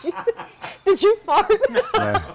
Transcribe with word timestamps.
did 0.00 0.12
you 0.12 0.34
did 0.84 1.02
you 1.02 1.16
fart? 1.24 1.52
Yeah. 1.94 2.34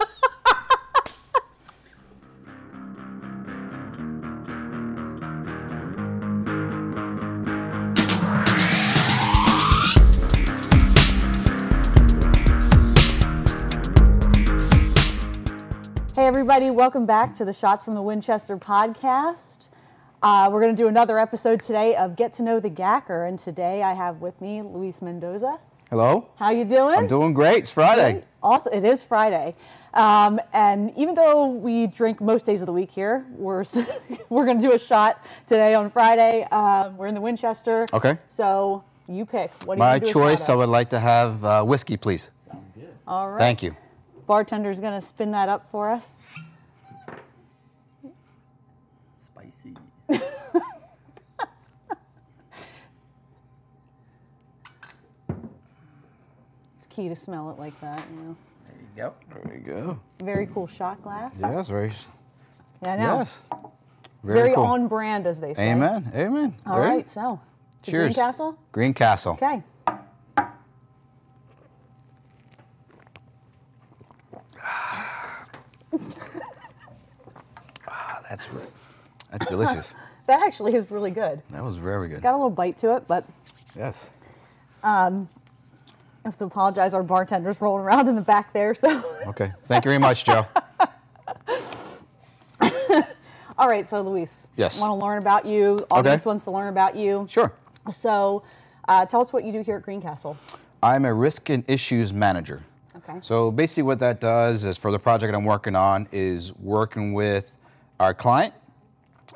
Hey, 16.16 16.27
everybody, 16.27 16.70
welcome 16.70 17.05
back 17.05 17.34
to 17.36 17.45
the 17.45 17.52
Shots 17.52 17.84
from 17.84 17.95
the 17.95 18.02
Winchester 18.02 18.57
podcast. 18.57 19.70
Uh, 20.21 20.50
we're 20.52 20.61
going 20.61 20.73
to 20.73 20.82
do 20.82 20.88
another 20.88 21.18
episode 21.20 21.61
today 21.61 21.95
of 21.95 22.16
Get 22.16 22.32
to 22.34 22.43
Know 22.43 22.59
the 22.59 22.70
Gacker, 22.70 23.25
and 23.25 23.38
today 23.38 23.84
I 23.84 23.93
have 23.93 24.21
with 24.21 24.39
me 24.39 24.61
Luis 24.61 25.02
Mendoza. 25.02 25.59
Hello. 25.94 26.28
How 26.38 26.50
you 26.50 26.66
doing? 26.66 26.98
I'm 26.98 27.05
doing 27.05 27.36
great. 27.36 27.59
It's 27.59 27.70
Friday. 27.70 28.13
Good. 28.13 28.23
Also, 28.41 28.72
it 28.72 28.84
is 28.84 29.04
Friday, 29.04 29.54
um, 29.94 30.40
and 30.52 30.91
even 30.98 31.13
though 31.13 31.45
we 31.45 31.86
drink 31.86 32.20
most 32.20 32.48
days 32.48 32.63
of 32.63 32.66
the 32.66 32.73
week 32.73 32.90
here, 32.90 33.27
we're 33.30 33.63
we're 34.30 34.44
going 34.44 34.59
to 34.59 34.67
do 34.70 34.73
a 34.73 34.80
shot 34.80 35.23
today 35.45 35.76
on 35.76 35.91
Friday. 35.91 36.48
Um, 36.52 36.98
we're 36.98 37.05
in 37.05 37.14
the 37.14 37.22
Winchester. 37.22 37.86
Okay. 37.94 38.17
So 38.27 38.84
you 39.08 39.23
pick. 39.23 39.52
What 39.66 39.76
do 39.76 39.80
My 39.81 39.94
you 39.94 40.00
do 40.00 40.08
a 40.08 40.14
choice. 40.14 40.48
shot 40.48 40.53
I 40.53 40.55
would 40.55 40.70
like 40.70 40.90
to 40.90 41.00
have 41.00 41.45
uh, 41.45 41.64
whiskey, 41.64 41.95
please. 41.95 42.31
Sounds 42.39 42.72
good. 42.73 42.89
All 43.08 43.30
right. 43.30 43.38
Thank 43.38 43.62
you. 43.62 43.75
Bartender's 44.28 44.80
going 44.80 45.00
to 45.00 45.05
spin 45.05 45.30
that 45.30 45.48
up 45.48 45.67
for 45.67 45.91
us. 45.91 46.23
Spicy. 49.20 49.75
key 56.93 57.09
to 57.09 57.15
smell 57.15 57.49
it 57.52 57.59
like 57.59 57.79
that. 57.81 58.05
You 58.15 58.21
know. 58.23 58.35
There 58.67 58.75
you 58.79 58.88
go. 58.95 59.13
There 59.43 59.57
you 59.57 59.61
go. 59.83 59.99
Very 60.23 60.45
cool 60.47 60.67
shot 60.67 61.02
glass. 61.03 61.39
Yes, 61.41 61.67
very. 61.67 61.91
Yeah, 62.81 62.94
I 62.94 62.97
know. 62.97 63.17
Yes. 63.19 63.39
Very 64.23 64.53
cool. 64.53 64.63
on 64.63 64.88
brand, 64.88 65.27
as 65.27 65.39
they 65.41 65.53
say. 65.53 65.72
Amen. 65.72 66.11
Amen. 66.16 66.55
All 66.66 66.75
Very- 66.75 66.88
right, 66.88 67.09
so 67.09 67.39
to 67.81 67.91
Cheers. 67.91 68.13
Greencastle. 68.13 68.58
Green 68.72 68.94
Castle. 68.94 69.33
Okay. 69.33 69.63
Ah, 77.88 78.22
that's 78.30 78.52
re- 78.53 78.61
that's 79.31 79.45
delicious. 79.47 79.91
That 80.25 80.41
actually 80.41 80.73
is 80.73 80.89
really 80.89 81.11
good. 81.11 81.41
that 81.50 81.61
was 81.61 81.75
very 81.75 82.07
good. 82.07 82.22
Got 82.22 82.31
a 82.33 82.38
little 82.38 82.50
bite 82.50 82.78
to 82.78 82.95
it, 82.95 83.09
but 83.09 83.25
Yes. 83.75 84.05
I 86.25 86.29
have 86.29 86.38
to 86.38 86.45
apologize. 86.45 86.93
Our 86.93 87.03
bartender's 87.03 87.59
rolling 87.59 87.83
around 87.83 88.07
in 88.07 88.16
the 88.16 88.21
back 88.21 88.53
there. 88.53 88.73
So, 88.73 89.03
Okay. 89.27 89.52
Thank 89.66 89.83
you 89.83 89.89
very 89.89 89.99
much, 89.99 90.23
Joe. 90.23 90.45
all 93.57 93.67
right. 93.67 93.85
So, 93.88 94.02
Luis, 94.02 94.47
Yes. 94.55 94.79
want 94.79 94.91
to 94.91 95.05
learn 95.05 95.17
about 95.17 95.45
you. 95.45 95.85
Audience 95.91 96.23
wants 96.25 96.45
to 96.45 96.51
learn 96.51 96.69
about 96.69 96.95
you. 96.95 97.27
Sure. 97.29 97.51
So, 97.89 98.44
uh, 98.88 99.05
tell 99.05 99.21
us 99.21 99.33
what 99.33 99.44
you 99.44 99.51
do 99.51 99.61
here 99.61 99.77
at 99.77 99.83
Greencastle. 99.83 100.38
I'm 100.81 101.03
a 101.05 101.13
risk 101.13 101.49
and 101.49 101.63
issues 101.69 102.13
manager. 102.13 102.63
Okay. 102.95 103.19
So 103.21 103.51
basically, 103.51 103.83
what 103.83 103.99
that 103.99 104.21
does 104.21 104.66
is 104.66 104.77
for 104.77 104.91
the 104.91 104.99
project 104.99 105.33
I'm 105.35 105.45
working 105.45 105.75
on 105.75 106.07
is 106.11 106.55
working 106.57 107.13
with 107.13 107.51
our 107.99 108.13
client 108.13 108.53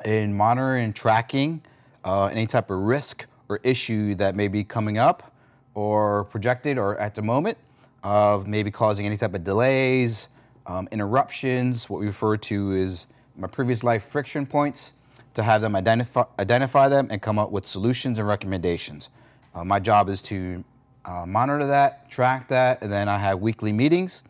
in 0.04 0.34
monitoring 0.34 0.84
and 0.84 0.94
tracking 0.96 1.62
uh, 2.04 2.26
any 2.26 2.46
type 2.46 2.70
of 2.70 2.78
risk 2.78 3.26
or 3.48 3.60
issue 3.62 4.14
that 4.14 4.36
may 4.36 4.48
be 4.48 4.62
coming 4.62 4.96
up 4.96 5.32
or 5.78 6.24
projected 6.24 6.76
or 6.76 6.98
at 6.98 7.14
the 7.14 7.22
moment 7.22 7.56
of 8.02 8.48
maybe 8.48 8.68
causing 8.68 9.06
any 9.06 9.16
type 9.16 9.32
of 9.32 9.44
delays, 9.44 10.26
um, 10.66 10.88
interruptions, 10.90 11.88
what 11.88 12.00
we 12.00 12.06
refer 12.06 12.36
to 12.36 12.74
as 12.74 13.06
my 13.36 13.46
previous 13.46 13.84
life 13.84 14.02
friction 14.02 14.44
points, 14.44 14.92
to 15.34 15.42
have 15.44 15.60
them 15.60 15.76
identify, 15.76 16.24
identify 16.40 16.88
them 16.88 17.06
and 17.12 17.22
come 17.22 17.38
up 17.38 17.52
with 17.52 17.64
solutions 17.64 18.18
and 18.18 18.26
recommendations. 18.26 19.08
Uh, 19.54 19.62
my 19.62 19.78
job 19.78 20.08
is 20.08 20.20
to 20.20 20.64
uh, 21.04 21.24
monitor 21.24 21.68
that, 21.68 22.10
track 22.10 22.48
that, 22.48 22.82
and 22.82 22.92
then 22.92 23.08
I 23.08 23.18
have 23.18 23.38
weekly 23.38 23.70
meetings 23.70 24.24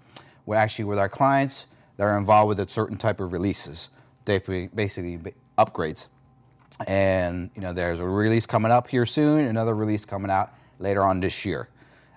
where 0.45 0.59
actually 0.59 0.85
with 0.85 0.99
our 0.99 1.09
clients 1.09 1.65
that 1.97 2.05
are 2.05 2.19
involved 2.19 2.49
with 2.51 2.61
a 2.61 2.69
certain 2.69 2.99
type 2.99 3.21
of 3.21 3.33
releases, 3.33 3.89
basically 4.27 5.19
upgrades. 5.57 6.09
And 6.87 7.51
you 7.55 7.63
know, 7.63 7.73
there's 7.73 8.01
a 8.01 8.07
release 8.07 8.45
coming 8.45 8.71
up 8.71 8.89
here 8.89 9.07
soon, 9.07 9.47
another 9.47 9.75
release 9.75 10.05
coming 10.05 10.31
out 10.31 10.53
later 10.79 11.03
on 11.03 11.21
this 11.21 11.45
year. 11.45 11.69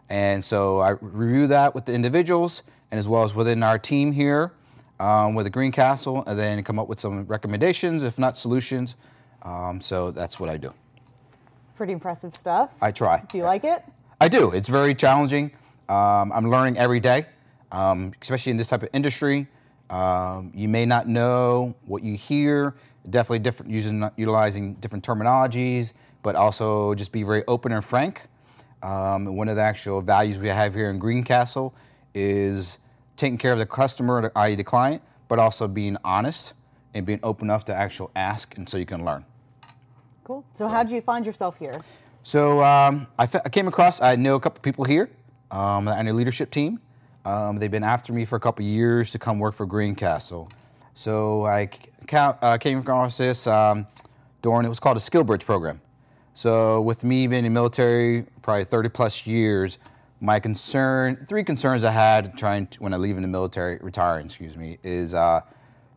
And 0.09 0.43
so 0.43 0.79
I 0.79 0.91
review 0.99 1.47
that 1.47 1.73
with 1.73 1.85
the 1.85 1.93
individuals 1.93 2.63
and 2.91 2.99
as 2.99 3.07
well 3.07 3.23
as 3.23 3.33
within 3.33 3.63
our 3.63 3.79
team 3.79 4.11
here 4.11 4.51
um, 5.01 5.33
with 5.33 5.45
the 5.45 5.49
Greencastle, 5.49 6.23
and 6.27 6.37
then 6.37 6.63
come 6.63 6.77
up 6.77 6.87
with 6.87 6.99
some 6.99 7.25
recommendations, 7.25 8.03
if 8.03 8.19
not 8.19 8.37
solutions. 8.37 8.95
Um, 9.41 9.81
so 9.81 10.11
that's 10.11 10.39
what 10.39 10.49
I 10.49 10.57
do. 10.57 10.73
Pretty 11.75 11.93
impressive 11.93 12.35
stuff. 12.35 12.75
I 12.81 12.91
try. 12.91 13.23
do 13.31 13.39
you 13.39 13.43
like 13.43 13.63
it? 13.63 13.83
I 14.19 14.27
do. 14.27 14.51
It's 14.51 14.67
very 14.67 14.93
challenging. 14.93 15.51
Um, 15.89 16.31
I'm 16.31 16.49
learning 16.51 16.77
every 16.77 16.99
day, 16.99 17.25
um, 17.71 18.13
especially 18.21 18.51
in 18.51 18.57
this 18.57 18.67
type 18.67 18.83
of 18.83 18.89
industry. 18.93 19.47
Um, 19.89 20.51
you 20.53 20.69
may 20.69 20.85
not 20.85 21.07
know 21.07 21.75
what 21.85 22.03
you 22.03 22.15
hear. 22.15 22.75
Definitely 23.09 23.39
different, 23.39 23.71
using 23.71 24.07
utilizing 24.15 24.75
different 24.75 25.03
terminologies, 25.03 25.93
but 26.21 26.35
also 26.35 26.93
just 26.93 27.11
be 27.11 27.23
very 27.23 27.43
open 27.47 27.71
and 27.71 27.83
frank. 27.83 28.27
Um, 28.83 29.25
one 29.35 29.47
of 29.47 29.55
the 29.55 29.61
actual 29.61 30.01
values 30.01 30.39
we 30.39 30.47
have 30.47 30.73
here 30.73 30.89
in 30.89 30.99
Greencastle 30.99 31.73
is 32.13 32.79
taking 33.15 33.37
care 33.37 33.53
of 33.53 33.59
the 33.59 33.65
customer, 33.65 34.31
i.e., 34.35 34.55
the 34.55 34.63
client, 34.63 35.01
but 35.27 35.39
also 35.39 35.67
being 35.67 35.97
honest 36.03 36.53
and 36.93 37.05
being 37.05 37.19
open 37.23 37.47
enough 37.47 37.65
to 37.65 37.73
actually 37.73 38.11
ask, 38.15 38.57
and 38.57 38.67
so 38.67 38.77
you 38.77 38.85
can 38.85 39.05
learn. 39.05 39.23
Cool. 40.23 40.45
So, 40.53 40.67
how 40.67 40.83
did 40.83 40.91
you 40.91 41.01
find 41.01 41.25
yourself 41.25 41.57
here? 41.57 41.75
So 42.23 42.63
um, 42.63 43.07
I, 43.17 43.25
fe- 43.25 43.41
I 43.43 43.49
came 43.49 43.67
across, 43.67 44.01
I 44.01 44.15
know 44.15 44.35
a 44.35 44.39
couple 44.39 44.61
people 44.61 44.85
here 44.85 45.09
um, 45.49 45.87
on 45.87 46.05
the 46.05 46.13
leadership 46.13 46.51
team. 46.51 46.79
Um, 47.25 47.57
they've 47.57 47.71
been 47.71 47.83
after 47.83 48.13
me 48.13 48.25
for 48.25 48.35
a 48.35 48.39
couple 48.39 48.63
years 48.65 49.09
to 49.11 49.19
come 49.19 49.39
work 49.39 49.55
for 49.55 49.65
Greencastle. 49.65 50.49
So 50.93 51.45
I 51.45 51.69
ca- 52.07 52.37
uh, 52.41 52.57
came 52.57 52.79
across 52.79 53.17
this 53.17 53.47
um, 53.47 53.87
during, 54.41 54.65
it 54.65 54.69
was 54.69 54.79
called 54.79 54.97
a 54.97 54.99
SkillBridge 54.99 55.45
program. 55.45 55.81
So 56.41 56.81
with 56.81 57.03
me 57.03 57.27
being 57.27 57.45
in 57.45 57.53
the 57.53 57.59
military 57.59 58.25
probably 58.41 58.63
30 58.63 58.89
plus 58.89 59.27
years, 59.27 59.77
my 60.21 60.39
concern, 60.39 61.27
three 61.29 61.43
concerns 61.43 61.83
I 61.83 61.91
had 61.91 62.35
trying 62.35 62.65
to, 62.65 62.81
when 62.81 62.95
I 62.95 62.97
leave 62.97 63.15
in 63.15 63.21
the 63.21 63.27
military, 63.27 63.77
retiring, 63.79 64.25
excuse 64.25 64.57
me, 64.57 64.79
is 64.81 65.13
uh, 65.13 65.41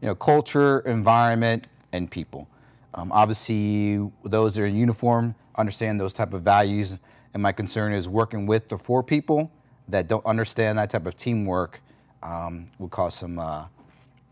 you 0.03 0.09
know, 0.09 0.15
culture, 0.15 0.81
environment, 0.81 1.69
and 1.94 2.10
people. 2.10 2.47
Um, 2.93 3.10
obviously, 3.10 4.06
those 4.22 4.56
that 4.56 4.65
are 4.65 4.66
in 4.66 4.77
uniform 4.77 5.34
understand 5.56 5.99
those 5.99 6.12
type 6.12 6.34
of 6.34 6.43
values, 6.43 6.99
and 7.33 7.43
my 7.43 7.53
concern 7.53 7.94
is 7.94 8.06
working 8.06 8.44
with 8.44 8.69
the 8.69 8.77
four 8.77 9.03
people 9.03 9.50
that 9.88 10.09
don't 10.09 10.27
understand 10.27 10.77
that 10.77 10.91
type 10.91 11.06
of 11.06 11.16
teamwork 11.16 11.81
um, 12.22 12.69
would 12.78 12.91
cause 12.91 13.15
some 13.15 13.38
uh, 13.38 13.65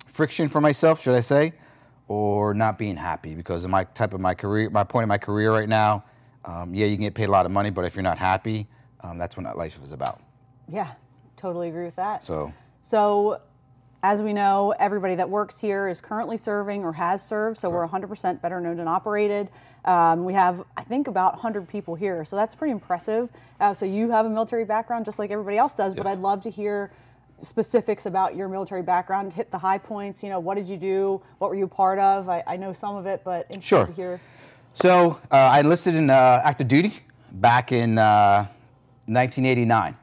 friction 0.09 0.51
for 0.51 0.61
myself, 0.61 1.01
should 1.01 1.15
I 1.15 1.21
say, 1.21 1.55
or 2.13 2.53
not 2.53 2.77
being 2.77 2.95
happy 2.97 3.35
because 3.35 3.65
of 3.65 3.71
my 3.71 3.85
type 3.85 4.13
of 4.13 4.21
my 4.21 4.35
career, 4.35 4.69
my 4.69 4.85
point 4.85 5.05
in 5.05 5.09
my 5.09 5.17
career 5.17 5.51
right 5.51 5.69
now. 5.69 6.05
Um, 6.45 6.75
yeah, 6.75 6.85
you 6.85 6.97
can 6.97 7.05
get 7.05 7.15
paid 7.15 7.29
a 7.29 7.31
lot 7.31 7.47
of 7.47 7.53
money, 7.53 7.71
but 7.71 7.87
if 7.87 7.95
you're 7.95 8.03
not 8.03 8.19
happy, 8.19 8.67
um, 9.01 9.17
that's 9.17 9.35
what 9.37 9.57
life 9.57 9.79
is 9.83 9.93
about. 9.93 10.21
Yeah, 10.69 10.91
totally 11.37 11.69
agree 11.71 11.87
with 11.87 11.97
that. 11.97 12.27
So, 12.27 12.53
So, 12.83 13.41
as 14.03 14.23
we 14.23 14.35
know, 14.35 14.75
everybody 14.79 15.15
that 15.15 15.31
works 15.31 15.59
here 15.61 15.89
is 15.89 16.03
currently 16.03 16.37
serving 16.37 16.85
or 16.85 16.93
has 16.93 17.25
served, 17.25 17.57
so 17.57 17.71
we're 17.71 17.87
100% 17.89 18.43
better 18.43 18.61
known 18.61 18.79
and 18.81 18.89
operated. 18.89 19.49
Um, 19.87 20.25
we 20.25 20.35
have, 20.35 20.63
I 20.77 20.83
think, 20.83 21.07
about 21.07 21.33
100 21.35 21.67
people 21.67 21.95
here, 21.95 22.25
so 22.27 22.37
that's 22.37 22.55
pretty 22.55 22.73
impressive. 22.73 23.31
Uh, 23.59 23.73
so, 23.73 23.87
you 23.87 24.11
have 24.11 24.27
a 24.27 24.31
military 24.31 24.67
background 24.67 25.07
just 25.07 25.19
like 25.19 25.31
everybody 25.31 25.57
else 25.57 25.75
does, 25.75 25.95
but 25.95 26.07
I'd 26.07 26.19
love 26.19 26.43
to 26.43 26.51
hear 26.51 26.91
specifics 27.41 28.07
about 28.07 28.37
your 28.37 28.49
military 28.49 28.83
background, 28.83 29.33
hit 29.33 29.51
the 29.51 29.59
high 29.59 29.79
points. 29.79 30.23
You 30.23 30.31
know, 30.31 30.41
what 30.41 30.57
did 30.57 30.67
you 30.67 30.77
do? 30.77 31.23
What 31.39 31.51
were 31.51 31.57
you 31.57 31.67
part 31.69 31.99
of? 31.99 32.29
I, 32.29 32.43
I 32.47 32.57
know 32.57 32.73
some 32.73 32.97
of 32.97 33.07
it, 33.07 33.23
but 33.25 33.47
interested 33.51 33.65
Sure. 33.67 33.87
to 33.87 33.93
hear. 33.93 34.21
So 34.75 35.21
uh, 35.31 35.35
I 35.37 35.61
enlisted 35.61 35.95
in 35.95 36.09
uh, 36.11 36.41
active 36.45 36.69
duty 36.69 36.95
back 37.33 37.73
in 37.73 37.99
uh, 37.99 38.47
1989, 39.07 39.97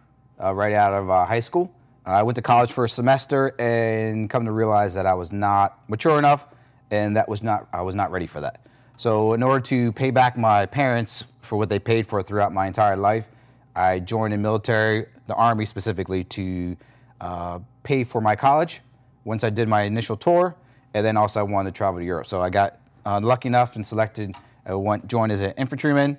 uh, 0.44 0.54
right 0.54 0.74
out 0.74 0.94
of 0.94 1.10
uh, 1.10 1.26
high 1.26 1.40
school. 1.40 1.72
I 2.06 2.24
went 2.24 2.36
to 2.38 2.42
college 2.42 2.72
for 2.72 2.86
a 2.86 2.90
semester 2.90 3.54
and 3.60 4.30
come 4.30 4.46
to 4.46 4.52
realize 4.52 4.94
that 4.96 5.06
I 5.06 5.14
was 5.14 5.32
not 5.32 5.80
mature 5.90 6.18
enough, 6.18 6.48
and 6.92 7.16
that 7.16 7.28
was 7.30 7.44
not 7.44 7.68
I 7.72 7.82
was 7.82 7.94
not 7.96 8.12
ready 8.12 8.26
for 8.28 8.42
that. 8.42 8.66
So 8.98 9.34
in 9.34 9.44
order 9.44 9.60
to 9.66 9.92
pay 9.94 10.12
back 10.12 10.36
my 10.38 10.66
parents 10.66 11.24
for 11.42 11.58
what 11.58 11.70
they 11.70 11.80
paid 11.80 12.06
for 12.08 12.22
throughout 12.24 12.52
my 12.52 12.68
entire 12.68 12.98
life, 12.98 13.30
I 13.76 14.00
joined 14.00 14.34
the 14.34 14.38
military, 14.38 15.06
the 15.28 15.36
army 15.36 15.66
specifically, 15.66 16.24
to 16.26 16.76
uh, 17.22 17.60
pay 17.84 18.04
for 18.04 18.22
my 18.22 18.36
college. 18.36 18.82
Once 19.26 19.44
I 19.44 19.50
did 19.50 19.68
my 19.68 19.82
initial 19.82 20.16
tour, 20.16 20.56
and 20.94 21.06
then 21.06 21.18
also 21.18 21.40
I 21.40 21.44
wanted 21.44 21.74
to 21.74 21.78
travel 21.78 22.00
to 22.00 22.06
Europe. 22.06 22.28
So 22.28 22.42
I 22.42 22.50
got 22.50 22.80
uh, 23.06 23.20
lucky 23.22 23.48
enough 23.48 23.76
and 23.76 23.86
selected. 23.86 24.36
I 24.66 24.74
went 24.74 25.08
joined 25.08 25.32
as 25.32 25.42
an 25.42 25.54
infantryman, 25.58 26.18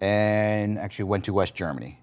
and 0.00 0.78
actually 0.78 1.06
went 1.06 1.24
to 1.24 1.32
West 1.32 1.54
Germany. 1.54 1.98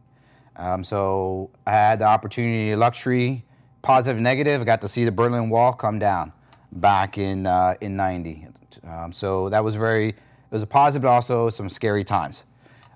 Um, 0.57 0.83
so 0.83 1.49
I 1.65 1.71
had 1.71 1.99
the 1.99 2.05
opportunity, 2.05 2.75
luxury, 2.75 3.43
positive, 3.81 4.21
negative. 4.21 4.61
I 4.61 4.63
got 4.63 4.81
to 4.81 4.87
see 4.87 5.03
the 5.03 5.11
Berlin 5.11 5.49
Wall 5.49 5.73
come 5.73 5.99
down 5.99 6.31
back 6.71 7.17
in 7.17 7.47
uh, 7.47 7.75
in 7.81 7.95
'90. 7.95 8.47
Um, 8.87 9.11
so 9.11 9.49
that 9.49 9.63
was 9.63 9.75
very. 9.75 10.09
It 10.09 10.51
was 10.51 10.63
a 10.63 10.67
positive, 10.67 11.01
but 11.01 11.09
also 11.09 11.49
some 11.49 11.69
scary 11.69 12.03
times. 12.03 12.43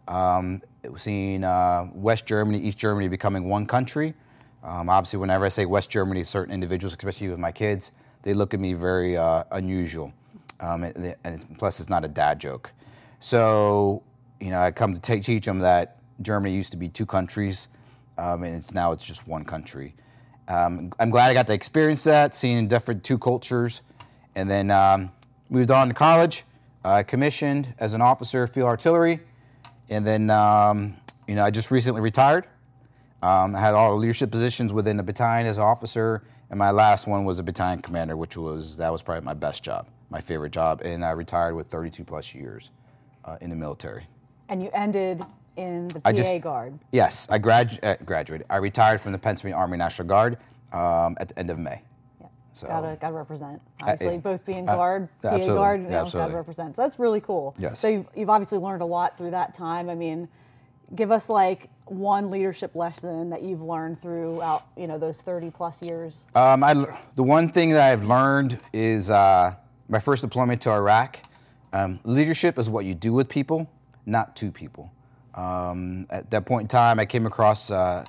Um, 0.07 0.61
seeing 0.95 1.43
uh, 1.43 1.89
West 1.93 2.25
Germany, 2.25 2.59
East 2.59 2.77
Germany 2.77 3.07
becoming 3.07 3.49
one 3.49 3.65
country. 3.65 4.13
Um, 4.63 4.89
obviously, 4.89 5.19
whenever 5.19 5.45
I 5.45 5.49
say 5.49 5.65
West 5.65 5.89
Germany, 5.89 6.23
certain 6.23 6.53
individuals, 6.53 6.93
especially 6.93 7.29
with 7.29 7.39
my 7.39 7.51
kids, 7.51 7.91
they 8.23 8.33
look 8.33 8.53
at 8.53 8.59
me 8.59 8.73
very 8.73 9.17
uh, 9.17 9.43
unusual. 9.51 10.13
Um, 10.59 10.83
and, 10.83 11.15
and 11.23 11.57
plus, 11.57 11.79
it's 11.79 11.89
not 11.89 12.03
a 12.03 12.07
dad 12.07 12.39
joke. 12.39 12.71
So, 13.21 14.03
you 14.41 14.49
know, 14.49 14.59
I 14.59 14.71
come 14.71 14.93
to 14.93 14.99
te- 14.99 15.21
teach 15.21 15.45
them 15.45 15.59
that 15.59 15.97
Germany 16.21 16.53
used 16.53 16.71
to 16.71 16.77
be 16.77 16.89
two 16.89 17.05
countries, 17.05 17.69
um, 18.17 18.43
and 18.43 18.55
it's 18.55 18.73
now 18.73 18.91
it's 18.91 19.05
just 19.05 19.27
one 19.27 19.45
country. 19.45 19.95
Um, 20.49 20.91
I'm 20.99 21.09
glad 21.09 21.29
I 21.29 21.33
got 21.33 21.47
to 21.47 21.53
experience 21.53 22.03
that, 22.05 22.35
seeing 22.35 22.67
different 22.67 23.03
two 23.03 23.17
cultures, 23.17 23.81
and 24.35 24.49
then 24.49 24.71
um, 24.71 25.11
moved 25.49 25.71
on 25.71 25.87
to 25.87 25.93
college. 25.93 26.43
Commissioned 27.05 27.75
as 27.77 27.93
an 27.93 28.01
officer, 28.01 28.47
field 28.47 28.67
artillery, 28.67 29.19
and 29.89 30.07
then 30.07 30.31
um, 30.31 30.95
you 31.27 31.35
know 31.35 31.43
I 31.43 31.51
just 31.51 31.69
recently 31.69 32.01
retired. 32.01 32.45
Um, 33.21 33.55
I 33.55 33.59
had 33.59 33.75
all 33.75 33.91
the 33.91 33.97
leadership 33.97 34.31
positions 34.31 34.71
within 34.71 34.97
the 34.97 35.03
battalion 35.03 35.45
as 35.45 35.59
officer, 35.59 36.23
and 36.49 36.57
my 36.57 36.71
last 36.71 37.05
one 37.07 37.25
was 37.25 37.39
a 37.39 37.43
battalion 37.43 37.81
commander, 37.81 38.15
which 38.15 38.37
was 38.37 38.77
that 38.77 38.91
was 38.91 39.01
probably 39.01 39.25
my 39.25 39.33
best 39.33 39.61
job, 39.61 39.87
my 40.09 40.21
favorite 40.21 40.51
job, 40.51 40.81
and 40.83 41.03
I 41.03 41.11
retired 41.11 41.55
with 41.55 41.67
32 41.67 42.03
plus 42.03 42.33
years 42.33 42.71
uh, 43.25 43.37
in 43.41 43.49
the 43.49 43.55
military. 43.55 44.05
And 44.47 44.63
you 44.63 44.69
ended 44.73 45.21
in 45.57 45.89
the 45.89 46.01
I 46.05 46.11
PA 46.13 46.17
just- 46.17 46.41
Guard. 46.41 46.79
Yes, 46.91 47.27
I 47.29 47.39
gradu- 47.39 47.83
uh, 47.83 47.97
graduated. 48.05 48.47
I 48.49 48.57
retired 48.57 49.01
from 49.01 49.11
the 49.11 49.19
Pennsylvania 49.19 49.57
Army 49.57 49.77
National 49.77 50.07
Guard 50.07 50.37
um, 50.71 51.17
at 51.19 51.27
the 51.27 51.37
end 51.37 51.49
of 51.49 51.59
May. 51.59 51.81
Yeah. 52.21 52.27
So- 52.53 52.67
gotta 52.67 52.97
gotta 53.01 53.15
represent. 53.15 53.61
Obviously, 53.81 54.15
uh, 54.15 54.19
both 54.19 54.45
being 54.45 54.67
uh, 54.69 54.75
guard, 54.75 55.09
PA 55.21 55.27
absolutely. 55.27 55.55
guard, 55.55 55.83
you 55.83 55.89
know, 55.89 56.05
gotta 56.05 56.33
represent. 56.33 56.77
So 56.77 56.83
that's 56.83 56.97
really 56.97 57.19
cool. 57.19 57.53
Yes. 57.59 57.79
So 57.79 57.89
you've, 57.89 58.07
you've 58.15 58.29
obviously 58.29 58.59
learned 58.59 58.81
a 58.81 58.85
lot 58.85 59.17
through 59.17 59.31
that 59.31 59.53
time. 59.53 59.89
I 59.89 59.95
mean, 59.95 60.29
give 60.95 61.11
us 61.11 61.29
like 61.29 61.69
one 61.85 62.29
leadership 62.29 62.75
lesson 62.75 63.29
that 63.29 63.41
you've 63.41 63.61
learned 63.61 63.99
throughout 63.99 64.67
you 64.77 64.87
know 64.87 64.97
those 64.97 65.21
30 65.21 65.51
plus 65.51 65.83
years. 65.85 66.25
Um, 66.35 66.63
I, 66.63 66.73
the 67.15 67.23
one 67.23 67.49
thing 67.49 67.71
that 67.71 67.91
I've 67.91 68.05
learned 68.05 68.59
is 68.73 69.09
uh, 69.09 69.55
my 69.87 69.99
first 69.99 70.21
deployment 70.21 70.61
to 70.61 70.71
Iraq. 70.71 71.19
Um, 71.73 71.99
leadership 72.03 72.57
is 72.57 72.69
what 72.69 72.85
you 72.85 72.95
do 72.95 73.13
with 73.13 73.29
people, 73.29 73.69
not 74.05 74.35
to 74.37 74.51
people. 74.51 74.91
Um, 75.35 76.07
at 76.09 76.29
that 76.31 76.45
point 76.45 76.63
in 76.63 76.67
time, 76.67 76.99
I 76.99 77.05
came 77.05 77.25
across 77.25 77.69
uh, 77.69 78.05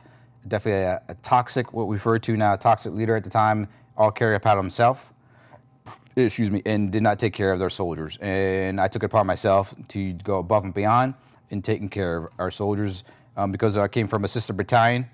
definitely 0.49 0.83
a, 0.83 1.03
a 1.09 1.15
toxic, 1.17 1.73
what 1.73 1.87
we 1.87 1.97
refer 1.97 2.19
to 2.19 2.37
now, 2.37 2.55
a 2.55 2.59
toxic 2.59 2.95
leader 2.95 3.17
at 3.17 3.25
the 3.25 3.31
time, 3.31 3.69
all 3.97 4.11
carry 4.11 4.35
a 4.35 4.41
pat 4.41 4.57
himself. 4.57 5.13
Excuse 6.17 6.51
me, 6.51 6.61
and 6.67 6.91
did 6.91 7.03
not 7.03 7.19
take 7.19 7.33
care 7.33 7.53
of 7.53 7.59
their 7.59 7.71
soldiers. 7.71 8.19
And 8.21 8.81
I 8.81 8.89
took 8.89 9.03
it 9.03 9.07
upon 9.07 9.27
myself 9.27 9.75
to 9.89 10.13
go 10.15 10.39
above 10.39 10.65
and 10.65 10.75
beyond 10.75 11.15
in 11.51 11.63
taking 11.63 11.89
care 11.89 12.17
of 12.17 12.29
our 12.39 12.51
soldiers 12.51 13.05
um, 13.37 13.53
because 13.53 13.77
I 13.77 13.89
came 13.89 14.09
from 14.09 14.25
a 14.25 14.29
sister 14.29 14.53
battalion 14.53 15.07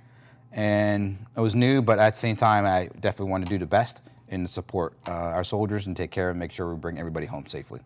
and 0.53 1.19
I 1.37 1.41
was 1.41 1.55
new, 1.55 1.83
but 1.83 1.99
at 1.99 2.15
the 2.15 2.21
same 2.21 2.37
time, 2.37 2.65
I 2.65 2.89
definitely 3.01 3.31
want 3.31 3.45
to 3.45 3.51
do 3.51 3.59
the 3.59 3.67
best 3.67 4.01
and 4.29 4.49
support 4.49 4.95
uh, 5.07 5.11
our 5.11 5.45
soldiers 5.45 5.87
and 5.87 5.97
take 5.97 6.11
care 6.11 6.31
and 6.31 6.39
make 6.39 6.51
sure 6.53 6.69
we 6.69 6.77
bring 6.77 6.99
everybody 6.99 7.27
home 7.27 7.47
safely. 7.47 7.81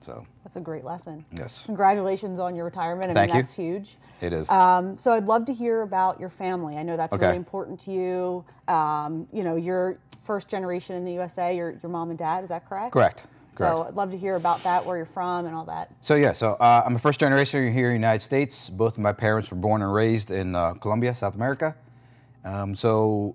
So 0.00 0.24
That's 0.44 0.56
a 0.56 0.60
great 0.60 0.84
lesson. 0.84 1.24
Yes. 1.36 1.64
Congratulations 1.66 2.38
on 2.38 2.54
your 2.54 2.64
retirement. 2.64 3.10
I 3.10 3.14
Thank 3.14 3.30
mean, 3.30 3.36
you. 3.36 3.42
that's 3.42 3.54
huge. 3.54 3.96
it 4.20 4.32
is. 4.32 4.48
Um, 4.48 4.96
so 4.96 5.12
I'd 5.12 5.26
love 5.26 5.44
to 5.46 5.54
hear 5.54 5.82
about 5.82 6.20
your 6.20 6.30
family. 6.30 6.76
I 6.76 6.82
know 6.82 6.96
that's 6.96 7.12
Okay. 7.14 7.24
really 7.26 7.36
important 7.36 7.80
to 7.80 7.92
you. 7.92 8.44
Um, 8.72 9.26
you 9.32 9.42
know, 9.42 9.56
you're 9.56 9.98
first 10.20 10.48
generation 10.48 10.94
in 10.96 11.04
the 11.04 11.12
USA. 11.12 11.54
Your 11.56 11.78
your 11.82 11.90
mom 11.90 12.10
and 12.10 12.18
dad. 12.18 12.42
Is 12.44 12.50
that 12.50 12.64
correct? 12.68 12.92
Correct. 12.92 13.26
So 13.52 13.86
I'd 13.88 13.94
love 13.94 14.12
to 14.12 14.18
hear 14.18 14.36
about 14.36 14.62
that, 14.62 14.86
where 14.86 14.96
you're 14.96 15.06
from, 15.06 15.46
and 15.46 15.54
all 15.54 15.64
that. 15.64 15.90
So 16.00 16.14
yeah, 16.14 16.32
so 16.32 16.52
uh, 16.54 16.82
I'm 16.86 16.94
a 16.94 16.98
first 16.98 17.18
generation 17.18 17.72
here 17.72 17.86
in 17.86 17.92
the 17.92 17.98
United 17.98 18.22
States. 18.22 18.70
Both 18.70 18.94
of 18.94 19.02
my 19.02 19.12
parents 19.12 19.50
were 19.50 19.56
born 19.56 19.82
and 19.82 19.92
raised 19.92 20.30
in 20.30 20.54
uh, 20.54 20.74
Colombia, 20.74 21.14
South 21.14 21.34
America. 21.34 21.74
Um, 22.44 22.76
so, 22.76 23.34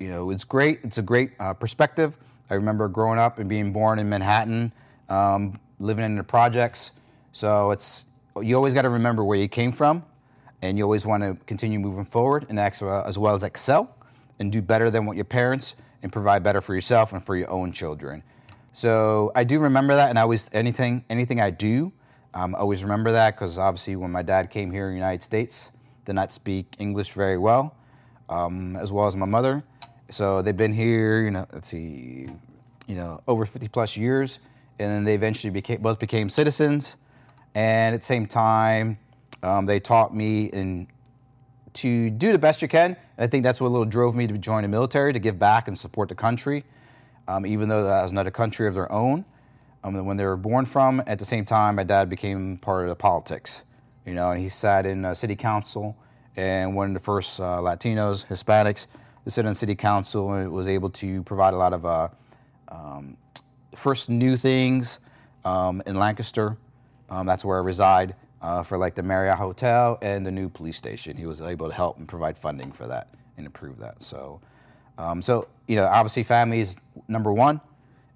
you 0.00 0.08
know, 0.08 0.30
it's 0.30 0.44
great. 0.44 0.80
It's 0.82 0.98
a 0.98 1.02
great 1.02 1.32
uh, 1.38 1.54
perspective. 1.54 2.16
I 2.50 2.54
remember 2.54 2.88
growing 2.88 3.18
up 3.18 3.38
and 3.38 3.48
being 3.48 3.72
born 3.72 4.00
in 4.00 4.08
Manhattan, 4.08 4.72
um, 5.08 5.60
living 5.78 6.04
in 6.04 6.16
the 6.16 6.24
projects. 6.24 6.92
So 7.32 7.70
it's 7.70 8.06
you 8.42 8.56
always 8.56 8.74
got 8.74 8.82
to 8.82 8.88
remember 8.88 9.24
where 9.24 9.38
you 9.38 9.48
came 9.48 9.72
from, 9.72 10.04
and 10.62 10.76
you 10.76 10.84
always 10.84 11.06
want 11.06 11.22
to 11.22 11.36
continue 11.46 11.78
moving 11.78 12.04
forward 12.04 12.46
and 12.48 12.58
uh, 12.58 13.02
as 13.06 13.18
well 13.18 13.34
as 13.34 13.42
excel 13.42 13.96
and 14.38 14.50
do 14.50 14.60
better 14.60 14.90
than 14.90 15.06
what 15.06 15.16
your 15.16 15.24
parents 15.24 15.76
and 16.02 16.12
provide 16.12 16.42
better 16.42 16.60
for 16.60 16.74
yourself 16.74 17.12
and 17.12 17.24
for 17.24 17.36
your 17.36 17.50
own 17.50 17.72
children. 17.72 18.22
So 18.72 19.32
I 19.34 19.44
do 19.44 19.58
remember 19.58 19.94
that, 19.94 20.10
and 20.10 20.18
I 20.18 20.22
always 20.22 20.48
anything 20.52 21.04
anything 21.10 21.40
I 21.40 21.50
do, 21.50 21.92
um, 22.34 22.54
I 22.54 22.58
always 22.58 22.82
remember 22.82 23.12
that 23.12 23.34
because 23.34 23.58
obviously 23.58 23.96
when 23.96 24.10
my 24.10 24.22
dad 24.22 24.50
came 24.50 24.70
here 24.70 24.86
in 24.86 24.92
the 24.92 24.98
United 24.98 25.22
States, 25.22 25.72
did 26.04 26.14
not 26.14 26.30
speak 26.30 26.76
English 26.78 27.12
very 27.12 27.38
well, 27.38 27.74
um, 28.28 28.76
as 28.76 28.92
well 28.92 29.06
as 29.06 29.16
my 29.16 29.26
mother. 29.26 29.62
So 30.10 30.42
they've 30.42 30.56
been 30.56 30.72
here, 30.72 31.22
you 31.22 31.30
know, 31.30 31.46
let's 31.52 31.68
see, 31.68 32.28
you 32.86 32.94
know, 32.94 33.20
over 33.26 33.44
50 33.44 33.68
plus 33.68 33.96
years, 33.96 34.38
and 34.78 34.90
then 34.90 35.04
they 35.04 35.14
eventually 35.14 35.50
became 35.50 35.82
both 35.82 35.98
became 35.98 36.30
citizens, 36.30 36.96
and 37.54 37.94
at 37.94 38.00
the 38.00 38.06
same 38.06 38.26
time, 38.26 38.98
um, 39.42 39.66
they 39.66 39.80
taught 39.80 40.14
me 40.14 40.46
in 40.46 40.86
to 41.72 42.10
do 42.10 42.32
the 42.32 42.38
best 42.38 42.62
you 42.62 42.68
can. 42.68 42.96
And 43.16 43.24
I 43.24 43.26
think 43.26 43.44
that's 43.44 43.60
what 43.60 43.68
a 43.68 43.70
little 43.70 43.86
drove 43.86 44.16
me 44.16 44.26
to 44.26 44.38
join 44.38 44.62
the 44.62 44.68
military 44.68 45.12
to 45.12 45.18
give 45.18 45.38
back 45.38 45.68
and 45.68 45.76
support 45.76 46.08
the 46.08 46.14
country, 46.14 46.64
um, 47.30 47.46
even 47.46 47.68
though 47.68 47.84
that 47.84 48.02
was 48.02 48.10
another 48.10 48.30
country 48.30 48.66
of 48.66 48.74
their 48.74 48.90
own. 48.90 49.24
Um, 49.84 50.04
when 50.04 50.16
they 50.16 50.24
were 50.26 50.36
born 50.36 50.66
from, 50.66 51.02
at 51.06 51.18
the 51.18 51.24
same 51.24 51.44
time, 51.44 51.76
my 51.76 51.84
dad 51.84 52.10
became 52.10 52.58
part 52.58 52.82
of 52.82 52.88
the 52.88 52.96
politics, 52.96 53.62
you 54.04 54.14
know, 54.14 54.32
and 54.32 54.40
he 54.40 54.48
sat 54.48 54.84
in 54.84 55.04
uh, 55.04 55.14
city 55.14 55.36
council 55.36 55.96
and 56.36 56.74
one 56.74 56.88
of 56.88 56.94
the 56.94 57.00
first 57.00 57.40
uh, 57.40 57.58
Latinos, 57.58 58.26
Hispanics, 58.26 58.88
to 59.24 59.30
sit 59.30 59.46
on 59.46 59.54
city 59.54 59.74
council 59.74 60.32
and 60.32 60.50
was 60.50 60.66
able 60.66 60.90
to 60.90 61.22
provide 61.22 61.54
a 61.54 61.56
lot 61.56 61.72
of 61.72 61.86
uh, 61.86 62.08
um, 62.68 63.16
first 63.74 64.10
new 64.10 64.36
things 64.36 64.98
um, 65.44 65.82
in 65.86 65.96
Lancaster. 65.96 66.56
Um, 67.08 67.26
that's 67.26 67.44
where 67.44 67.58
I 67.58 67.62
reside 67.62 68.14
uh, 68.42 68.62
for 68.62 68.76
like 68.76 68.94
the 68.94 69.02
Marriott 69.02 69.38
Hotel 69.38 69.98
and 70.02 70.26
the 70.26 70.32
new 70.32 70.48
police 70.48 70.76
station. 70.76 71.16
He 71.16 71.26
was 71.26 71.40
able 71.40 71.68
to 71.68 71.74
help 71.74 71.98
and 71.98 72.08
provide 72.08 72.36
funding 72.36 72.72
for 72.72 72.86
that 72.88 73.08
and 73.36 73.46
improve 73.46 73.78
that. 73.78 74.02
So, 74.02 74.40
um, 74.98 75.22
so 75.22 75.48
you 75.70 75.76
know, 75.76 75.86
obviously, 75.86 76.24
family 76.24 76.58
is 76.58 76.74
number 77.06 77.32
one. 77.32 77.60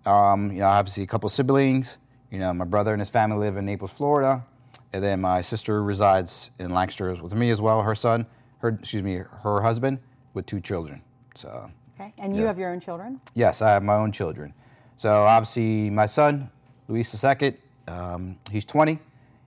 Um, 0.04 0.50
you 0.50 0.58
know, 0.58 0.66
obviously, 0.66 1.04
a 1.04 1.06
couple 1.06 1.28
siblings. 1.28 1.98
You 2.32 2.40
know, 2.40 2.52
my 2.52 2.64
brother 2.64 2.92
and 2.92 3.00
his 3.00 3.10
family 3.10 3.36
live 3.38 3.56
in 3.56 3.64
Naples, 3.64 3.92
Florida, 3.92 4.44
and 4.92 5.04
then 5.04 5.20
my 5.20 5.40
sister 5.40 5.84
resides 5.84 6.50
in 6.58 6.72
Lancaster 6.74 7.14
with 7.22 7.32
me 7.32 7.50
as 7.50 7.60
well. 7.62 7.80
Her 7.82 7.94
son, 7.94 8.26
her 8.58 8.70
excuse 8.70 9.04
me, 9.04 9.22
her 9.44 9.60
husband 9.62 10.00
with 10.34 10.46
two 10.46 10.60
children. 10.60 11.00
So, 11.36 11.70
Okay. 12.00 12.12
And 12.18 12.34
you 12.34 12.40
Yeah. 12.42 12.48
have 12.48 12.58
your 12.58 12.70
own 12.70 12.80
children. 12.80 13.20
Yes, 13.34 13.62
I 13.62 13.70
have 13.70 13.84
my 13.84 13.94
own 13.94 14.10
children. 14.10 14.52
So 14.96 15.22
obviously, 15.22 15.90
my 15.90 16.06
son, 16.06 16.50
Luis 16.88 17.24
II, 17.24 17.54
um, 17.86 18.36
he's 18.50 18.64
20. 18.64 18.98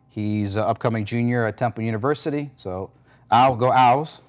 He's 0.07 0.55
an 0.55 0.63
upcoming 0.63 1.03
junior 1.03 1.45
at 1.45 1.57
Temple 1.57 1.83
University. 1.83 2.51
So 2.55 2.89
I'll 3.29 3.57
go 3.57 3.73
Owls. 3.73 4.21